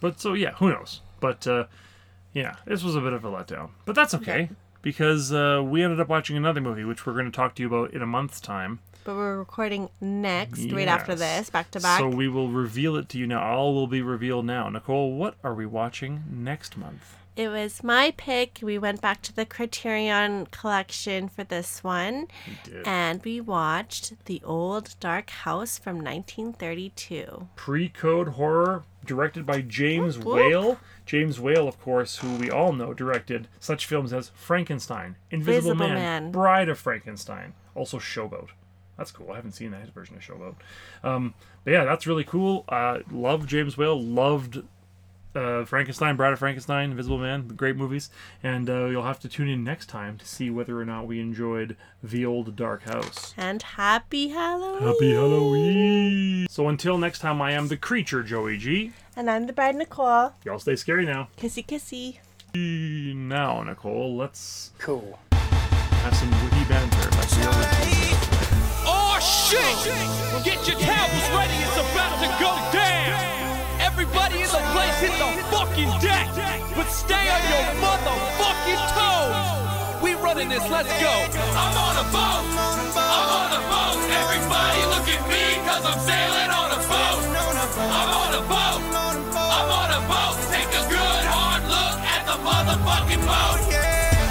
But 0.00 0.20
so 0.20 0.34
yeah, 0.34 0.52
who 0.54 0.70
knows? 0.70 1.00
But 1.20 1.46
uh, 1.46 1.64
yeah, 2.32 2.56
this 2.66 2.82
was 2.82 2.96
a 2.96 3.00
bit 3.00 3.12
of 3.12 3.24
a 3.24 3.30
letdown. 3.30 3.70
But 3.84 3.94
that's 3.94 4.14
okay 4.14 4.48
because 4.84 5.32
uh, 5.32 5.62
we 5.64 5.82
ended 5.82 5.98
up 5.98 6.08
watching 6.08 6.36
another 6.36 6.60
movie, 6.60 6.84
which 6.84 7.06
we're 7.06 7.14
going 7.14 7.24
to 7.24 7.32
talk 7.34 7.54
to 7.56 7.62
you 7.62 7.68
about 7.68 7.92
in 7.92 8.02
a 8.02 8.06
month's 8.06 8.40
time. 8.40 8.80
But 9.04 9.16
we're 9.16 9.38
recording 9.38 9.90
next, 10.00 10.70
right 10.72 10.88
after 10.88 11.14
this, 11.14 11.50
back 11.50 11.70
to 11.72 11.80
back. 11.80 11.98
So 11.98 12.08
we 12.08 12.28
will 12.28 12.48
reveal 12.48 12.96
it 12.96 13.08
to 13.10 13.18
you 13.18 13.26
now. 13.26 13.42
All 13.42 13.74
will 13.74 13.86
be 13.86 14.00
revealed 14.00 14.46
now. 14.46 14.68
Nicole, 14.68 15.16
what 15.16 15.34
are 15.42 15.54
we 15.54 15.66
watching 15.66 16.24
next 16.30 16.76
month? 16.76 17.16
It 17.36 17.48
was 17.48 17.82
my 17.82 18.12
pick. 18.16 18.60
We 18.62 18.78
went 18.78 19.00
back 19.00 19.20
to 19.22 19.34
the 19.34 19.44
Criterion 19.44 20.46
collection 20.46 21.28
for 21.28 21.42
this 21.42 21.82
one. 21.82 22.28
did. 22.62 22.86
And 22.86 23.22
we 23.24 23.40
watched 23.40 24.24
The 24.26 24.40
Old 24.44 24.94
Dark 25.00 25.30
House 25.30 25.76
from 25.76 25.96
1932. 25.96 27.48
Pre-code 27.56 28.28
horror, 28.28 28.84
directed 29.04 29.44
by 29.44 29.62
James 29.62 30.16
Whoop, 30.16 30.26
whoop. 30.26 30.36
Whale. 30.36 30.80
James 31.06 31.40
Whale, 31.40 31.66
of 31.66 31.80
course, 31.80 32.18
who 32.18 32.36
we 32.36 32.50
all 32.50 32.72
know 32.72 32.94
directed 32.94 33.48
such 33.58 33.86
films 33.86 34.12
as 34.12 34.30
Frankenstein, 34.34 35.16
Invisible 35.30 35.74
Man, 35.74 35.94
Man. 35.94 36.30
Bride 36.30 36.68
of 36.68 36.78
Frankenstein, 36.78 37.54
also 37.74 37.98
Showboat. 37.98 38.50
That's 38.96 39.10
cool. 39.10 39.32
I 39.32 39.36
haven't 39.36 39.52
seen 39.52 39.72
that 39.72 39.92
version 39.92 40.16
of 40.16 40.22
Showboat. 40.22 40.54
Um, 41.02 41.34
but 41.64 41.72
yeah, 41.72 41.84
that's 41.84 42.06
really 42.06 42.24
cool. 42.24 42.64
Uh, 42.68 43.00
loved 43.10 43.48
James 43.48 43.76
Whale. 43.76 44.00
Loved 44.00 44.62
uh, 45.34 45.64
Frankenstein, 45.64 46.16
Bride 46.16 46.32
of 46.32 46.38
Frankenstein, 46.38 46.90
Invisible 46.90 47.18
Man. 47.18 47.48
Great 47.48 47.76
movies. 47.76 48.10
And 48.42 48.68
uh, 48.68 48.86
you'll 48.86 49.04
have 49.04 49.20
to 49.20 49.28
tune 49.28 49.48
in 49.48 49.64
next 49.64 49.86
time 49.86 50.18
to 50.18 50.26
see 50.26 50.50
whether 50.50 50.80
or 50.80 50.84
not 50.84 51.06
we 51.06 51.20
enjoyed 51.20 51.76
The 52.02 52.24
Old 52.26 52.56
Dark 52.56 52.82
House. 52.84 53.34
And 53.36 53.62
Happy 53.62 54.28
Halloween. 54.28 54.82
Happy 54.82 55.12
Halloween! 55.12 56.46
So 56.48 56.68
until 56.68 56.98
next 56.98 57.20
time, 57.20 57.40
I 57.42 57.52
am 57.52 57.68
the 57.68 57.76
creature, 57.76 58.22
Joey 58.22 58.58
G. 58.58 58.92
And 59.16 59.30
I'm 59.30 59.46
the 59.46 59.52
bride, 59.52 59.76
Nicole. 59.76 60.32
Y'all 60.44 60.58
stay 60.58 60.76
scary 60.76 61.06
now. 61.06 61.28
Kissy 61.36 61.64
kissy. 61.64 62.18
Now, 62.54 63.62
Nicole, 63.62 64.16
let's 64.16 64.70
cool 64.78 65.18
have 66.04 66.14
some 66.16 66.30
witty 66.44 66.64
banter. 66.68 67.08
Let's 67.16 67.32
see 67.32 67.40
how 67.40 67.52
this 67.56 68.84
Oh 68.84 69.16
shit! 69.24 70.44
Get 70.44 70.60
your 70.68 70.78
towels 70.78 71.26
ready, 71.32 71.56
it's 71.64 71.80
about 71.80 72.20
to 72.20 72.28
go 72.36 72.52
down. 72.76 73.80
Everybody 73.80 74.36
in 74.36 74.42
the 74.42 74.43
place 74.74 74.98
hit 74.98 75.14
the 75.22 75.30
fucking 75.54 75.92
deck, 76.02 76.26
but 76.74 76.90
stay 76.90 77.24
on 77.30 77.42
your 77.46 77.66
motherfucking 77.78 78.82
toes. 78.90 80.02
We 80.02 80.14
running 80.18 80.48
this, 80.50 80.66
let's 80.68 80.90
go. 80.98 81.14
I'm 81.62 81.76
on 81.78 81.94
a 82.02 82.06
boat, 82.10 82.42
I'm 82.98 83.30
on 83.38 83.50
a 83.54 83.62
boat. 83.70 83.98
Everybody 84.10 84.80
look 84.90 85.06
at 85.14 85.22
me, 85.30 85.44
cause 85.62 85.84
I'm 85.86 86.00
sailing 86.02 86.50
on 86.50 86.68
a 86.74 86.80
boat. 86.90 87.22
I'm 87.78 88.10
on 88.18 88.32
a 88.34 88.42
boat, 88.50 88.82
I'm 89.38 89.70
on 89.78 89.90
a 89.94 90.00
boat. 90.10 90.36
Take 90.50 90.70
a 90.74 90.82
good 90.90 91.24
hard 91.30 91.62
look 91.70 91.96
at 92.02 92.22
the 92.26 92.36
motherfucking 92.42 93.22
boat. 93.30 93.58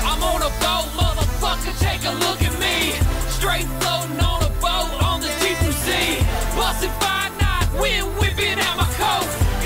I'm 0.04 0.22
on 0.28 0.42
a 0.44 0.52
boat, 0.60 0.88
motherfucker, 1.00 1.74
take 1.80 2.04
a 2.04 2.14
look 2.20 2.44
at 2.44 2.54
me. 2.60 3.00
Straight 3.32 3.68
floating 3.80 4.20
on 4.20 4.44
a 4.44 4.52
boat 4.60 4.92
on 5.08 5.22
the 5.24 5.32
deep 5.40 5.58
blue 5.64 5.72
sea. 5.72 6.20
Busting 6.60 6.92
five 7.00 7.32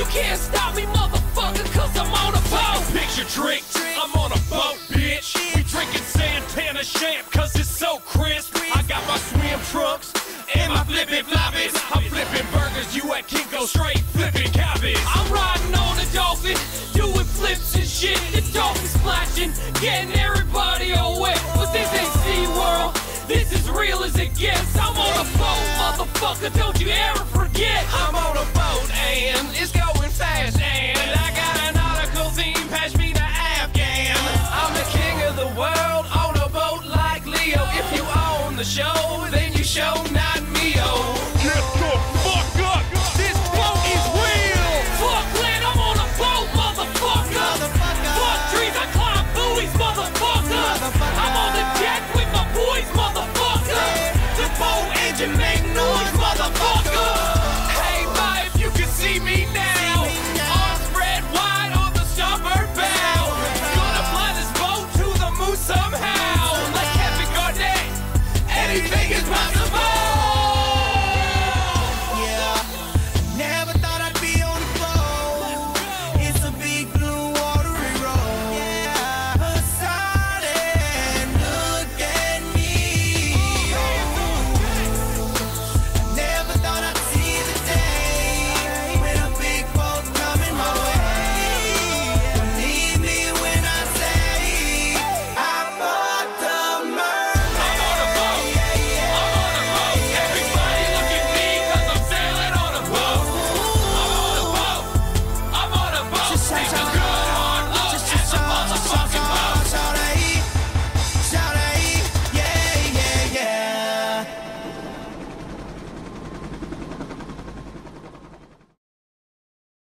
can't 0.10 0.40
stop 0.40 0.76
me, 0.76 0.84
motherfucker, 0.84 1.66
cause 1.74 1.96
I'm 1.98 2.12
on 2.14 2.34
a 2.34 2.44
boat. 2.50 2.84
Picture 2.94 3.28
drinks, 3.34 3.76
I'm 3.76 4.14
on 4.16 4.32
a 4.32 4.42
boat, 4.50 4.78
bitch. 4.90 5.36
We 5.56 5.64
drinking 5.64 6.02
Santana 6.02 6.84
champ, 6.84 7.30
cause 7.32 7.56
it's 7.56 7.70
so 7.70 8.00
crisp. 8.00 8.56
I 8.76 8.84
got 8.84 9.06
my 9.08 9.18
swim 9.18 9.60
trunks 9.72 10.14
and 10.56 10.74
my 10.74 10.84
flippin' 10.84 11.26
floppies. 11.26 11.76
I'm 11.96 12.04
flipping 12.10 12.48
burgers, 12.52 12.96
you 12.96 13.14
at 13.14 13.28
Kinko 13.28 13.68
straight 13.68 14.00
flipping 14.16 14.52
cabbage. 14.52 15.00
I'm 15.08 15.32
riding 15.32 15.76
on 15.76 16.00
a 16.00 16.06
dolphin, 16.14 16.58
doing 16.94 17.26
flips 17.26 17.76
and 17.76 17.86
shit. 17.86 18.20
The 18.32 18.42
dolphin 18.54 18.88
splashing, 18.88 19.52
getting 19.82 20.14
everybody 20.14 20.94
all 20.94 21.20
wet. 21.22 21.42
But 21.56 21.72
this 21.74 21.92
ain't 21.94 22.14
SeaWorld, 22.24 23.28
this 23.28 23.52
is 23.52 23.70
real 23.70 24.04
as 24.04 24.18
it 24.18 24.36
gets. 24.36 24.78
I'm 24.78 24.96
on 24.96 25.14
a 25.20 25.28
boat, 25.38 25.64
motherfucker, 25.82 26.56
don't 26.58 26.80
you 26.80 26.90
ever 26.90 27.26
forget. 27.26 27.86
I'm 27.92 28.16
on 28.16 28.38
a 28.38 28.46
boat 28.54 28.90
and 28.94 29.48
it's 29.54 29.72
going 29.72 29.97
I 30.20 31.32
got 31.36 31.58
an 31.70 31.78
article 31.78 32.30
theme, 32.32 32.68
patch 32.70 32.98
me 32.98 33.14
to 33.14 33.22
Afghan. 33.22 34.18
I'm 34.52 34.74
the 34.74 34.88
king 34.90 35.22
of 35.28 35.36
the 35.36 35.48
world 35.60 36.06
on 36.12 36.36
a 36.38 36.50
boat 36.50 36.86
like 36.86 37.26
Leo. 37.26 37.64
If 37.74 37.96
you 37.96 38.04
own 38.04 38.56
the 38.56 38.64
show, 38.64 39.28
then 39.30 39.54
you 39.54 39.64
show 39.64 39.94
not 40.12 40.42
me. 40.50 40.57